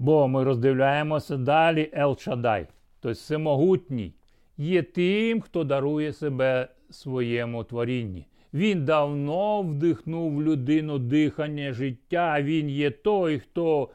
Бо 0.00 0.28
ми 0.28 0.44
роздивляємося 0.44 1.36
далі 1.36 1.90
Ел-Шадай, 1.98 2.66
тобто 3.00 3.12
всемогутній, 3.12 4.12
є 4.58 4.82
тим, 4.82 5.40
хто 5.40 5.64
дарує 5.64 6.12
себе 6.12 6.68
своєму 6.90 7.64
творінні. 7.64 8.26
Він 8.54 8.84
давно 8.84 9.62
вдихнув 9.62 10.34
в 10.34 10.42
людину 10.42 10.98
дихання 10.98 11.72
життя. 11.72 12.42
Він 12.42 12.70
є 12.70 12.90
той, 12.90 13.38
хто 13.38 13.88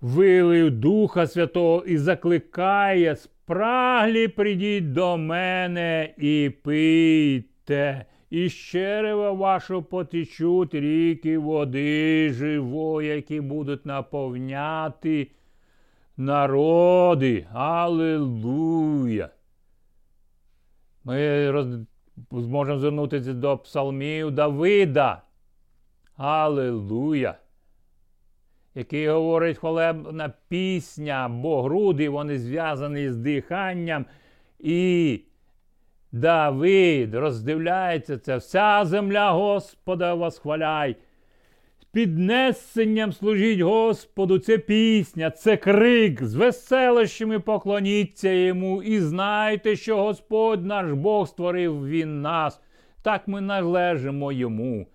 вилив 0.00 0.70
Духа 0.70 1.26
Святого 1.26 1.84
і 1.86 1.96
закликає 1.96 3.16
спраглі 3.16 4.28
прийдіть 4.28 4.92
до 4.92 5.16
мене 5.16 6.14
і 6.18 6.50
пийте. 6.62 8.04
І 8.32 8.48
з 8.48 8.52
черева 8.52 9.32
вашого 9.32 9.82
потечуть 9.82 10.74
ріки 10.74 11.38
води 11.38 12.32
живої, 12.32 13.08
які 13.08 13.40
будуть 13.40 13.86
наповняти 13.86 15.30
народи. 16.16 17.46
Аллилуйя! 17.52 19.28
Ми 21.04 21.50
роз... 21.50 21.66
зможемо 22.30 22.78
звернутися 22.78 23.32
до 23.32 23.58
псалмів 23.58 24.30
Давида. 24.30 25.22
Аллилуйя! 26.16 27.34
Який 28.74 29.08
говорить 29.08 29.58
хвалебна 29.58 30.32
пісня, 30.48 31.28
бо 31.28 31.62
груди 31.62 32.08
вони 32.08 32.38
зв'язані 32.38 33.10
з 33.10 33.16
диханням. 33.16 34.06
І 34.58 35.20
Давид 36.12 37.14
роздивляється 37.14 38.18
це, 38.18 38.36
вся 38.36 38.84
земля 38.84 39.32
Господа 39.32 40.14
восхваляй. 40.14 40.96
З 41.80 41.84
піднесенням 41.84 43.12
служіть 43.12 43.60
Господу, 43.60 44.38
це 44.38 44.58
пісня, 44.58 45.30
це 45.30 45.56
крик, 45.56 46.24
з 46.24 46.34
веселощами 46.34 47.40
поклоніться 47.40 48.30
йому. 48.30 48.82
І 48.82 49.00
знайте, 49.00 49.76
що 49.76 50.02
Господь 50.02 50.66
наш 50.66 50.92
Бог 50.92 51.28
створив 51.28 51.88
Він 51.88 52.22
нас. 52.22 52.60
Так 53.02 53.28
ми 53.28 53.40
належимо 53.40 54.32
йому. 54.32 54.86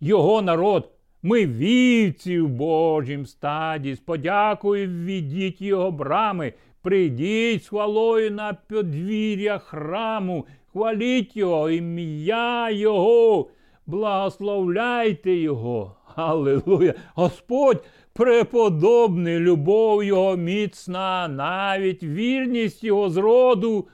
Його 0.00 0.42
народ, 0.42 0.90
ми 1.22 1.46
вівці 1.46 2.40
в 2.40 2.48
Божім 2.48 3.26
стаді, 3.26 3.94
з 3.94 4.00
подякою 4.00 4.88
ввідіть 4.88 5.62
його 5.62 5.90
брами, 5.90 6.52
прийдіть 6.82 7.64
з 7.64 7.68
хвалою 7.68 8.30
на 8.30 8.56
подвір'я 8.68 9.58
храму, 9.58 10.46
хваліть 10.74 11.36
його, 11.36 11.70
ім'я 11.70 12.70
Його, 12.70 13.50
благословляйте 13.86 15.34
Його. 15.34 15.96
Аллилуйя! 16.14 16.94
Господь 17.14 17.84
преподобний, 18.12 19.38
любов 19.38 20.04
Його 20.04 20.36
міцна, 20.36 21.28
навіть 21.28 22.02
вірність 22.02 22.84
Його 22.84 23.10
зроду 23.10 23.88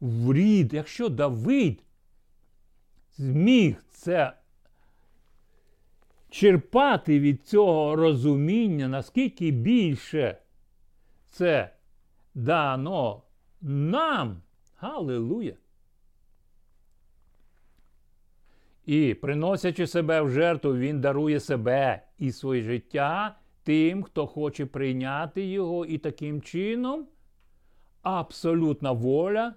в 0.00 0.32
рід. 0.32 0.74
Якщо 0.74 1.08
Давид 1.08 1.84
зміг 3.16 3.76
це 3.90 4.32
черпати 6.30 7.20
від 7.20 7.46
цього 7.46 7.96
розуміння, 7.96 8.88
наскільки 8.88 9.50
більше 9.50 10.38
це 11.30 11.70
дано 12.34 13.22
нам. 13.62 14.42
Аллилуйя! 14.80 15.54
І, 18.86 19.14
приносячи 19.14 19.86
себе 19.86 20.20
в 20.20 20.30
жертву, 20.30 20.76
він 20.76 21.00
дарує 21.00 21.40
себе 21.40 22.02
і 22.18 22.32
своє 22.32 22.62
життя 22.62 23.36
тим, 23.62 24.02
хто 24.02 24.26
хоче 24.26 24.66
прийняти 24.66 25.46
його, 25.46 25.86
і 25.86 25.98
таким 25.98 26.42
чином 26.42 27.06
абсолютна 28.02 28.92
воля 28.92 29.54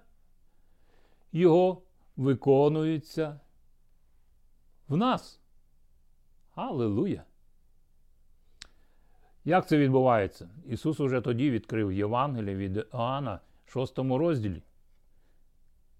його 1.32 1.82
виконується 2.16 3.40
в 4.88 4.96
нас. 4.96 5.40
Аллилуйя! 6.54 7.24
Як 9.44 9.68
це 9.68 9.78
відбувається? 9.78 10.50
Ісус 10.66 11.00
уже 11.00 11.20
тоді 11.20 11.50
відкрив 11.50 11.92
Євангеліє 11.92 12.56
від 12.56 12.76
Іоанна, 12.76 13.40
6 13.66 13.98
розділі, 13.98 14.62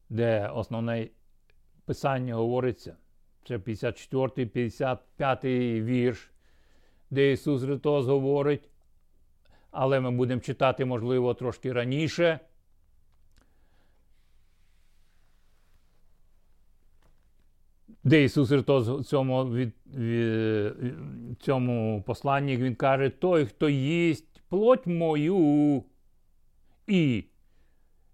де 0.08 0.48
основне 0.48 1.08
писання 1.84 2.34
говориться. 2.34 2.96
Це 3.48 3.58
54, 3.58 4.46
55 4.46 5.44
вірш, 5.84 6.30
де 7.10 7.32
Ісус 7.32 7.62
Христос 7.62 8.06
говорить, 8.06 8.68
але 9.70 10.00
ми 10.00 10.10
будемо 10.10 10.40
читати, 10.40 10.84
можливо, 10.84 11.34
трошки 11.34 11.72
раніше. 11.72 12.40
Де 18.04 18.24
Ісус 18.24 18.48
Христос 18.48 18.88
в 18.88 19.04
цьому 19.04 19.44
від, 19.44 19.72
від, 19.94 20.74
цьому 21.40 22.02
посланні 22.06 22.56
Він 22.56 22.74
каже: 22.74 23.10
Той, 23.10 23.46
хто 23.46 23.68
їсть 23.68 24.42
плоть 24.48 24.86
мою 24.86 25.84
і 26.86 27.24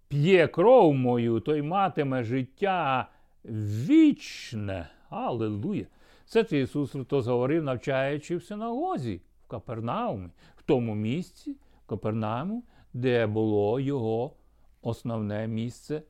п'є 0.09 0.49
кров 0.49 0.95
мою, 0.95 1.41
той 1.41 1.62
матиме 1.62 2.24
життя 2.24 3.09
вічне. 3.45 4.89
Аллилуйя! 5.11 5.86
Це 6.24 6.44
це 6.44 6.61
Ісус 6.61 6.90
Христос 6.90 7.26
говорив, 7.26 7.64
навчаючи 7.64 8.36
в 8.36 8.42
синагозі 8.42 9.20
в 9.44 9.48
Капернаумі, 9.48 10.28
в 10.57 10.62
тому 10.62 10.94
місці 10.94 11.57
Капернауму, 11.86 12.64
де 12.92 13.26
було 13.26 13.80
його 13.80 14.36
основне 14.82 15.48
місце 15.48 16.02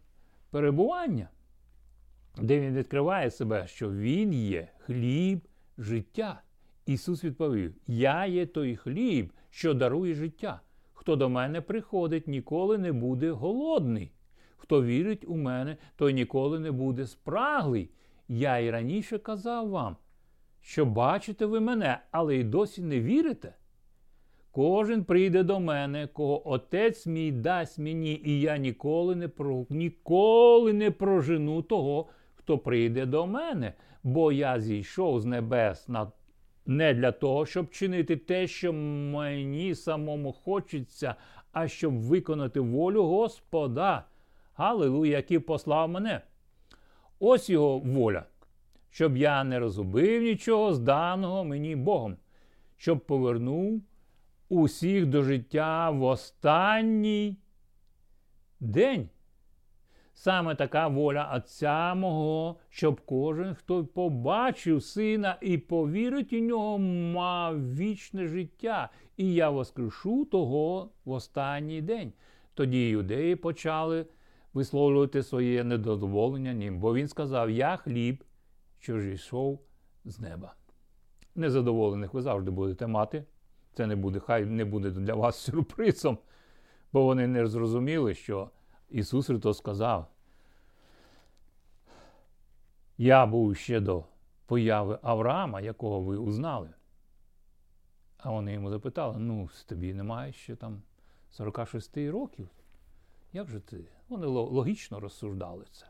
перебування, 0.51 1.29
де 2.43 2.61
він 2.61 2.75
відкриває 2.75 3.31
себе, 3.31 3.67
що 3.67 3.91
Він 3.91 4.33
є 4.33 4.69
хліб 4.79 5.41
життя. 5.79 6.43
Ісус 6.87 7.25
відповів: 7.25 7.75
Я 7.87 8.27
є 8.27 8.47
той 8.47 8.77
хліб, 8.77 9.33
що 9.51 9.75
дарує 9.75 10.15
життя. 10.15 10.61
Хто 10.93 11.17
до 11.17 11.29
мене 11.29 11.61
приходить, 11.61 12.29
ніколи 12.29 12.79
не 12.79 12.93
буде 12.93 13.31
голодний. 13.31 14.13
Хто 14.57 14.83
вірить 14.83 15.25
у 15.29 15.37
мене, 15.37 15.77
той 15.97 16.15
ніколи 16.15 16.59
не 16.59 16.73
буде 16.73 17.07
спраглий. 17.07 17.91
Я 18.29 18.59
і 18.59 18.71
раніше 18.71 19.19
казав 19.19 19.69
вам, 19.69 19.97
що 20.61 20.87
бачите 20.87 21.47
ви 21.47 21.61
мене, 21.61 21.99
але 22.11 22.37
й 22.37 22.45
досі 22.45 22.83
не 22.83 23.01
вірите. 23.01 23.55
Кожен 24.51 25.05
прийде 25.05 25.43
до 25.43 25.61
мене, 25.61 26.07
кого 26.13 26.51
отець 26.51 27.07
мій 27.07 27.33
дасть 27.33 27.79
мені, 27.79 28.21
і 28.25 28.41
я 28.41 28.57
ніколи 28.57 29.17
не 29.17 29.29
про, 29.29 29.67
ніколи 29.71 30.73
не 30.73 30.91
прожену 30.91 31.63
того, 31.63 32.07
хто 32.35 32.59
прийде 32.59 33.07
до 33.07 33.27
мене, 33.27 33.73
бо 34.03 34.33
я 34.33 34.61
зійшов 34.61 35.21
з 35.21 35.25
небес 35.25 35.89
на, 35.89 36.13
не 36.67 36.95
для 36.95 37.13
того, 37.13 37.47
щоб 37.47 37.71
чинити 37.71 38.17
те, 38.17 38.47
що 38.47 38.73
мені 38.73 39.75
самому 39.75 40.33
хочеться, 40.33 41.15
а 41.53 41.69
щоб 41.69 41.95
виконати 41.95 42.61
волю 42.61 43.03
Господа. 43.03 44.05
Галилуя, 44.55 45.17
який 45.17 45.39
послав 45.39 45.89
мене. 45.89 46.21
Ось 47.21 47.51
його 47.51 47.79
воля, 47.79 48.25
щоб 48.91 49.17
я 49.17 49.45
не 49.45 49.59
розгубив 49.59 50.23
нічого 50.23 50.75
з 50.75 50.79
даного 50.79 51.45
мені 51.45 51.77
Богом, 51.77 52.17
щоб 52.77 53.01
повернув 53.07 53.83
усіх 54.49 55.07
до 55.07 55.23
життя 55.23 55.91
в 55.91 56.03
останній 56.03 57.37
день. 58.61 59.09
Саме 60.15 60.55
така 60.55 60.89
воля 60.89 61.33
Отця 61.37 61.95
мого, 61.95 62.57
щоб 62.69 63.01
кожен, 63.01 63.55
хто 63.55 63.85
побачив 63.85 64.83
сина 64.83 65.37
і 65.41 65.59
повірить 65.59 66.33
у 66.33 66.39
нього, 66.39 66.79
мав 66.79 67.75
вічне 67.75 68.27
життя, 68.27 68.91
і 69.17 69.35
я 69.35 69.51
воскрешу 69.51 70.25
того 70.25 70.91
в 71.05 71.11
останній 71.11 71.83
день. 71.83 72.13
Тоді 72.55 72.89
юдеї 72.89 73.37
почали 73.37 74.07
висловлювати 74.57 75.23
своє 75.23 75.65
недоволення 75.65 76.55
ним, 76.55 76.79
бо 76.79 76.95
він 76.95 77.09
сказав: 77.09 77.51
Я 77.51 77.77
хліб, 77.77 78.25
що 78.79 79.01
ж 79.01 79.13
йшов 79.13 79.61
з 80.05 80.21
неба. 80.21 80.55
Незадоволених 81.35 82.15
ви 82.15 82.23
завжди 82.23 82.51
будете 82.51 82.87
мати. 82.87 83.25
Це 83.73 83.87
не 83.87 83.97
буде, 83.97 84.21
хай 84.21 84.45
не 84.45 84.65
буде 84.65 84.91
для 84.91 85.15
вас 85.15 85.37
сюрпризом, 85.37 86.19
бо 86.93 87.05
вони 87.05 87.27
не 87.27 87.47
зрозуміли, 87.47 88.15
що 88.15 88.51
Ісус 88.91 89.27
Христос 89.27 89.59
сказав. 89.59 90.07
Я 92.99 93.27
був 93.27 93.57
ще 93.57 93.81
до 93.81 94.05
появи 94.47 94.99
Авраама, 95.03 95.61
якого 95.61 96.01
ви 96.01 96.17
узнали. 96.17 96.71
А 98.19 98.31
вони 98.31 98.53
йому 98.53 98.71
запитали: 98.71 99.19
ну, 99.19 99.49
тобі 99.67 99.95
немає 99.95 100.33
ще 100.33 100.57
там 100.57 100.83
46 101.31 101.97
років. 101.97 102.49
Як 103.37 103.49
же 103.49 103.61
ти? 103.61 103.85
Вони 104.09 104.27
логічно 104.27 105.01
розсуждали 105.01 105.65
це. 105.71 105.87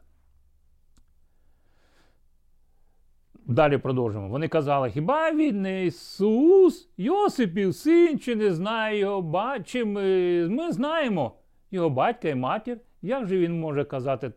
Далі 3.35 3.79
продовжимо. 3.79 4.29
Вони 4.29 4.49
казали, 4.49 4.91
хіба 4.91 5.33
він 5.33 5.63
не 5.63 5.87
Ісус, 5.87 6.89
Йосипів, 6.97 7.75
син, 7.75 8.19
чи 8.19 8.37
не 8.37 8.53
знає 8.53 8.99
його 8.99 9.23
батька? 9.23 9.85
Ми, 9.85 10.49
ми 10.49 10.73
знаємо 10.73 11.39
його 11.71 11.91
батька 11.91 12.29
і 12.29 12.35
матір. 12.35 12.81
Як 13.03 13.27
же 13.27 13.39
він 13.39 13.61
може 13.61 13.85
казати 13.85 14.33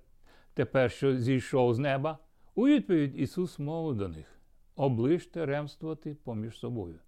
тепер, 0.54 0.92
що 0.92 1.18
зійшов 1.18 1.74
з 1.74 1.80
неба? 1.80 2.18
У 2.56 2.68
відповідь 2.68 3.20
Ісус 3.20 3.60
мовив 3.60 3.98
до 3.98 4.08
них: 4.08 4.40
оближте 4.76 5.46
ремствувати 5.46 6.18
поміж 6.24 6.60
собою. 6.60 7.00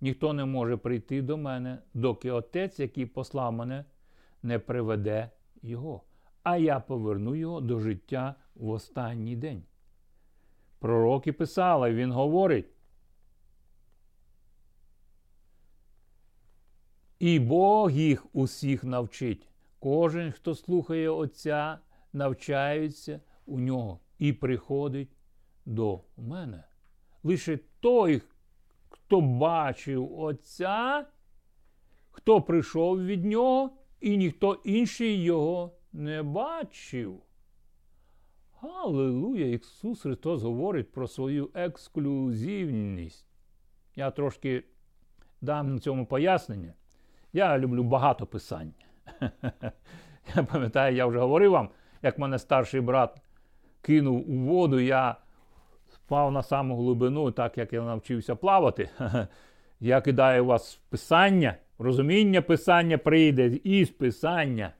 Ніхто 0.00 0.32
не 0.32 0.44
може 0.44 0.76
прийти 0.76 1.22
до 1.22 1.36
мене, 1.36 1.78
доки 1.94 2.30
Отець, 2.30 2.80
який 2.80 3.06
послав 3.06 3.52
мене, 3.52 3.84
не 4.42 4.58
приведе 4.58 5.30
його, 5.62 6.02
а 6.42 6.56
я 6.56 6.80
поверну 6.80 7.34
його 7.34 7.60
до 7.60 7.80
життя 7.80 8.34
в 8.54 8.68
останній 8.68 9.36
день. 9.36 9.62
Пророки 10.78 11.32
писали, 11.32 11.94
він 11.94 12.12
говорить. 12.12 12.66
І 17.18 17.38
Бог 17.38 17.90
їх 17.90 18.26
усіх 18.32 18.84
навчить. 18.84 19.48
Кожен, 19.78 20.32
хто 20.32 20.54
слухає 20.54 21.08
Отця, 21.08 21.78
навчається 22.12 23.20
у 23.46 23.60
нього 23.60 24.00
і 24.18 24.32
приходить 24.32 25.16
до 25.66 26.00
мене. 26.16 26.64
Лише 27.22 27.58
той, 27.80 28.22
хто 28.88 29.20
бачив 29.20 30.18
Отця, 30.18 31.06
хто 32.10 32.42
прийшов 32.42 33.04
від 33.04 33.24
нього, 33.24 33.70
і 34.02 34.16
ніхто 34.16 34.54
інший 34.64 35.22
його 35.22 35.72
не 35.92 36.22
бачив. 36.22 37.22
Аллилуйя! 38.60 39.46
Ісус 39.46 40.02
Христос 40.02 40.42
говорить 40.42 40.92
про 40.92 41.08
свою 41.08 41.50
ексклюзивність. 41.54 43.26
Я 43.96 44.10
трошки 44.10 44.64
дам 45.40 45.74
на 45.74 45.80
цьому 45.80 46.06
пояснення. 46.06 46.74
Я 47.32 47.58
люблю 47.58 47.82
багато 47.82 48.26
писань. 48.26 48.72
Я 50.36 50.42
пам'ятаю, 50.42 50.96
я 50.96 51.06
вже 51.06 51.18
говорив 51.18 51.50
вам, 51.50 51.68
як 52.02 52.18
мене 52.18 52.38
старший 52.38 52.80
брат 52.80 53.22
кинув 53.80 54.30
у 54.30 54.38
воду, 54.38 54.80
я 54.80 55.16
впав 55.88 56.32
на 56.32 56.42
саму 56.42 56.76
глибину, 56.76 57.30
так 57.30 57.58
як 57.58 57.72
я 57.72 57.82
навчився 57.82 58.34
плавати. 58.34 58.90
Я 59.80 60.00
кидаю 60.00 60.44
вас 60.44 60.74
в 60.74 60.90
писання, 60.90 61.56
розуміння 61.82 62.42
писання 62.42 62.98
прийде 62.98 63.46
із 63.64 63.90
писання. 63.90 64.74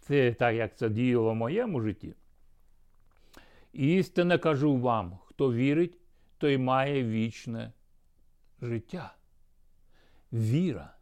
Це 0.00 0.34
так, 0.34 0.54
як 0.54 0.76
це 0.76 0.88
діяло 0.88 1.32
в 1.32 1.34
моєму 1.34 1.80
житті. 1.80 2.14
Істинно 3.72 4.38
кажу 4.38 4.76
вам, 4.76 5.18
хто 5.24 5.52
вірить, 5.52 5.98
той 6.38 6.58
має 6.58 7.04
вічне 7.04 7.72
життя. 8.62 9.14
Віра. 10.32 10.96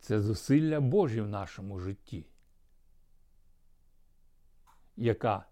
Це 0.00 0.20
зусилля 0.20 0.80
Божі 0.80 1.20
в 1.20 1.28
нашому 1.28 1.78
житті, 1.78 2.26
яка 4.96 5.44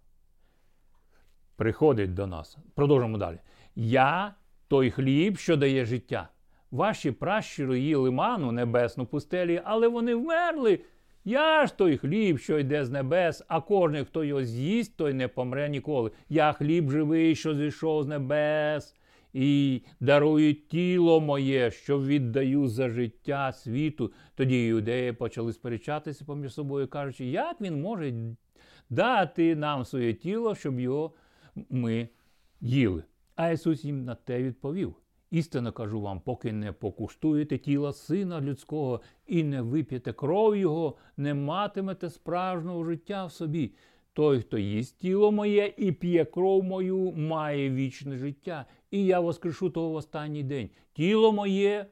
приходить 1.56 2.14
до 2.14 2.26
нас. 2.26 2.58
Продовжимо 2.74 3.18
далі. 3.18 3.38
Я 3.74 4.34
той 4.68 4.90
хліб, 4.90 5.38
що 5.38 5.56
дає 5.56 5.84
життя. 5.84 6.28
Ваші 6.70 7.10
пращури 7.10 7.80
їли 7.80 8.10
ману 8.10 8.52
небесну 8.52 9.06
пустелі, 9.06 9.62
але 9.64 9.88
вони 9.88 10.14
вмерли. 10.14 10.80
Я 11.24 11.66
ж 11.66 11.76
той 11.76 11.96
хліб, 11.96 12.38
що 12.38 12.58
йде 12.58 12.84
з 12.84 12.90
небес, 12.90 13.44
а 13.48 13.60
кожен, 13.60 14.04
хто 14.04 14.24
його 14.24 14.44
з'їсть, 14.44 14.96
той 14.96 15.12
не 15.12 15.28
помре 15.28 15.68
ніколи. 15.68 16.10
Я 16.28 16.52
хліб 16.52 16.90
живий, 16.90 17.34
що 17.34 17.54
зійшов 17.54 18.02
з 18.02 18.06
небес, 18.06 18.94
і 19.32 19.82
дарую 20.00 20.54
тіло 20.54 21.20
моє, 21.20 21.70
що 21.70 22.00
віддаю 22.00 22.68
за 22.68 22.88
життя 22.88 23.52
світу. 23.52 24.12
Тоді 24.34 24.66
іудеї 24.66 25.12
почали 25.12 25.52
сперечатися 25.52 26.24
поміж 26.24 26.54
собою, 26.54 26.88
кажучи, 26.88 27.24
як 27.24 27.60
він 27.60 27.80
може 27.80 28.14
дати 28.90 29.56
нам 29.56 29.84
своє 29.84 30.14
тіло, 30.14 30.54
щоб 30.54 30.80
його 30.80 31.12
ми 31.70 32.08
їли. 32.60 33.02
А 33.38 33.50
Ісус 33.50 33.84
їм 33.84 34.04
на 34.04 34.14
те 34.14 34.42
відповів. 34.42 34.94
Істинно 35.30 35.72
кажу 35.72 36.00
вам, 36.00 36.20
поки 36.20 36.52
не 36.52 36.72
покуштуєте 36.72 37.58
тіла 37.58 37.92
Сина 37.92 38.40
Людського 38.40 39.00
і 39.26 39.44
не 39.44 39.62
вип'єте 39.62 40.12
кров 40.12 40.56
Його, 40.56 40.96
не 41.16 41.34
матимете 41.34 42.10
справжнього 42.10 42.84
життя 42.84 43.26
в 43.26 43.32
собі. 43.32 43.74
Той, 44.12 44.40
хто 44.40 44.58
їсть 44.58 44.98
тіло 44.98 45.32
моє 45.32 45.74
і 45.76 45.92
п'є 45.92 46.24
кров 46.24 46.64
мою, 46.64 47.12
має 47.12 47.70
вічне 47.70 48.16
життя, 48.16 48.66
і 48.90 49.04
я 49.04 49.20
воскрешу 49.20 49.70
того 49.70 49.90
в 49.90 49.94
останній 49.94 50.42
день. 50.42 50.70
Тіло 50.92 51.32
моє 51.32 51.86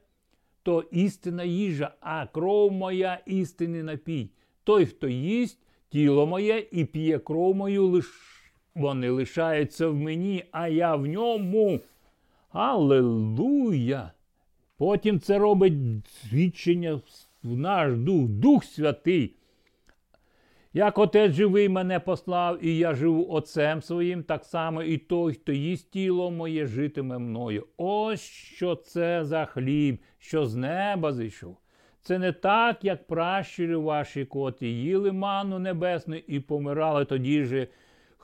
то 0.63 0.81
істинна 0.81 1.43
їжа, 1.43 1.95
а 1.99 2.27
кров 2.27 2.71
моя 2.71 3.21
істинний 3.25 3.83
напій. 3.83 4.31
Той, 4.63 4.85
хто 4.85 5.07
їсть 5.07 5.59
тіло 5.89 6.27
моє 6.27 6.67
і 6.71 6.85
п'є 6.85 7.19
кров 7.19 7.55
мою, 7.55 7.87
лиш... 7.87 8.36
вони 8.77 9.09
лишаються 9.09 9.87
в 9.87 9.95
мені, 9.95 10.43
а 10.51 10.67
я 10.67 10.95
в 10.95 11.05
ньому. 11.05 11.79
Аллилуйя! 12.49 14.11
Потім 14.77 15.19
це 15.19 15.37
робить 15.37 15.73
свідчення 16.07 17.01
в 17.43 17.57
наш 17.57 17.93
дух, 17.97 18.27
Дух 18.27 18.63
Святий. 18.63 19.33
Як 20.73 20.97
Отець 20.97 21.31
живий 21.31 21.69
мене 21.69 21.99
послав, 21.99 22.65
і 22.65 22.77
я 22.77 22.93
живу 22.93 23.27
Отцем 23.29 23.81
своїм, 23.81 24.23
так 24.23 24.45
само 24.45 24.83
і 24.83 24.97
той, 24.97 25.33
хто 25.33 25.51
їсть 25.51 25.91
тіло 25.91 26.31
моє, 26.31 26.65
житиме 26.65 27.17
мною. 27.17 27.67
Ось 27.77 28.21
що 28.21 28.75
це 28.75 29.25
за 29.25 29.45
хліб, 29.45 29.99
що 30.19 30.45
з 30.45 30.55
неба 30.55 31.13
зійшов. 31.13 31.57
Це 32.01 32.19
не 32.19 32.31
так, 32.31 32.83
як 32.83 33.07
пращури 33.07 33.77
ваші 33.77 34.25
коті 34.25 34.67
їли 34.67 35.11
ману 35.11 35.59
небесну 35.59 36.15
і 36.15 36.39
помирали 36.39 37.05
тоді 37.05 37.43
же, 37.43 37.67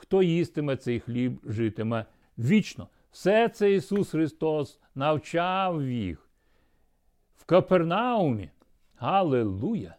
хто 0.03 0.23
їстиме 0.23 0.77
цей 0.77 0.99
хліб, 0.99 1.39
житиме 1.45 2.05
вічно. 2.37 2.87
Все 3.11 3.49
це 3.49 3.71
Ісус 3.71 4.09
Христос 4.09 4.79
навчав 4.95 5.83
їх 5.83 6.29
в 7.35 7.45
Капернаумі. 7.45 8.49
Галилуя! 8.95 9.95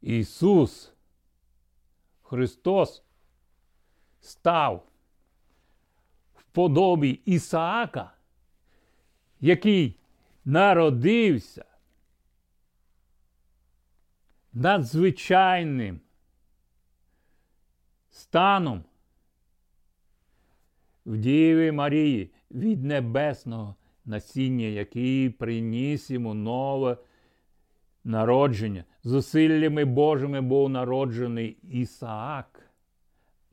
Ісус 0.00 0.92
Христос 2.22 3.02
став 4.20 4.86
в 6.34 6.42
подобі 6.42 7.10
Ісаака, 7.24 8.12
який 9.40 9.96
народився 10.44 11.64
надзвичайним 14.54 16.00
станом 18.10 18.84
в 21.06 21.16
Діви 21.16 21.72
Марії 21.72 22.32
від 22.50 22.84
небесного 22.84 23.74
насіння, 24.04 24.66
який 24.66 25.30
приніс 25.30 26.10
йому 26.10 26.34
нове 26.34 26.96
народження. 28.04 28.84
Зусиллями 29.04 29.84
Божими 29.84 30.40
був 30.40 30.68
народжений 30.70 31.58
Ісаак. 31.62 32.70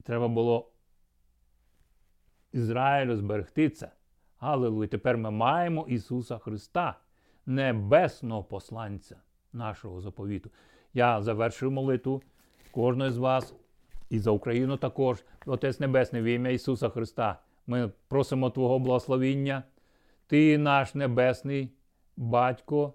Треба 0.03 0.27
було 0.27 0.71
Ізраїлю 2.51 3.15
зберегти 3.15 3.69
це. 3.69 3.91
Аллилуйя. 4.37 4.87
Тепер 4.87 5.17
ми 5.17 5.31
маємо 5.31 5.87
Ісуса 5.87 6.37
Христа, 6.37 6.99
небесного 7.45 8.43
посланця 8.43 9.15
нашого 9.53 10.01
заповіту. 10.01 10.49
Я 10.93 11.21
завершую 11.21 11.71
молитву 11.71 12.21
кожного 12.71 13.11
з 13.11 13.17
вас 13.17 13.55
і 14.09 14.19
за 14.19 14.31
Україну 14.31 14.77
також, 14.77 15.23
Отець 15.45 15.79
Небесний, 15.79 16.21
в 16.21 16.25
ім'я 16.25 16.51
Ісуса 16.51 16.89
Христа. 16.89 17.39
Ми 17.67 17.91
просимо 18.07 18.49
Твого 18.49 18.79
благословіння. 18.79 19.63
Ти 20.27 20.57
наш 20.57 20.95
Небесний 20.95 21.69
Батько, 22.17 22.93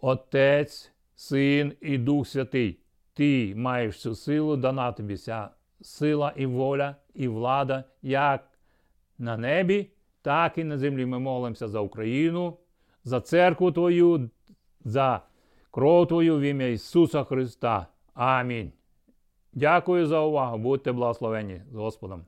Отець, 0.00 0.92
Син 1.14 1.72
і 1.80 1.98
Дух 1.98 2.28
Святий. 2.28 2.78
Ти 3.14 3.54
маєш 3.56 3.94
всю 3.94 4.14
силу, 4.14 4.56
дана 4.56 4.92
тобі 4.92 5.14
вся 5.14 5.50
сила 5.80 6.32
і 6.36 6.46
воля, 6.46 6.96
і 7.14 7.28
влада, 7.28 7.84
як 8.02 8.48
на 9.18 9.36
небі, 9.36 9.90
так 10.22 10.58
і 10.58 10.64
на 10.64 10.78
землі. 10.78 11.06
Ми 11.06 11.18
молимося 11.18 11.68
за 11.68 11.80
Україну, 11.80 12.58
за 13.04 13.20
церкву 13.20 13.72
Твою, 13.72 14.30
за 14.84 15.22
кров 15.78 16.06
Твою 16.06 16.38
в 16.38 16.40
ім'я 16.40 16.68
Ісуса 16.68 17.24
Христа. 17.24 17.86
Амінь. 18.14 18.72
Дякую 19.52 20.06
за 20.06 20.20
увагу. 20.20 20.58
Будьте 20.58 20.92
благословені 20.92 21.62
з 21.72 21.74
Господом. 21.74 22.24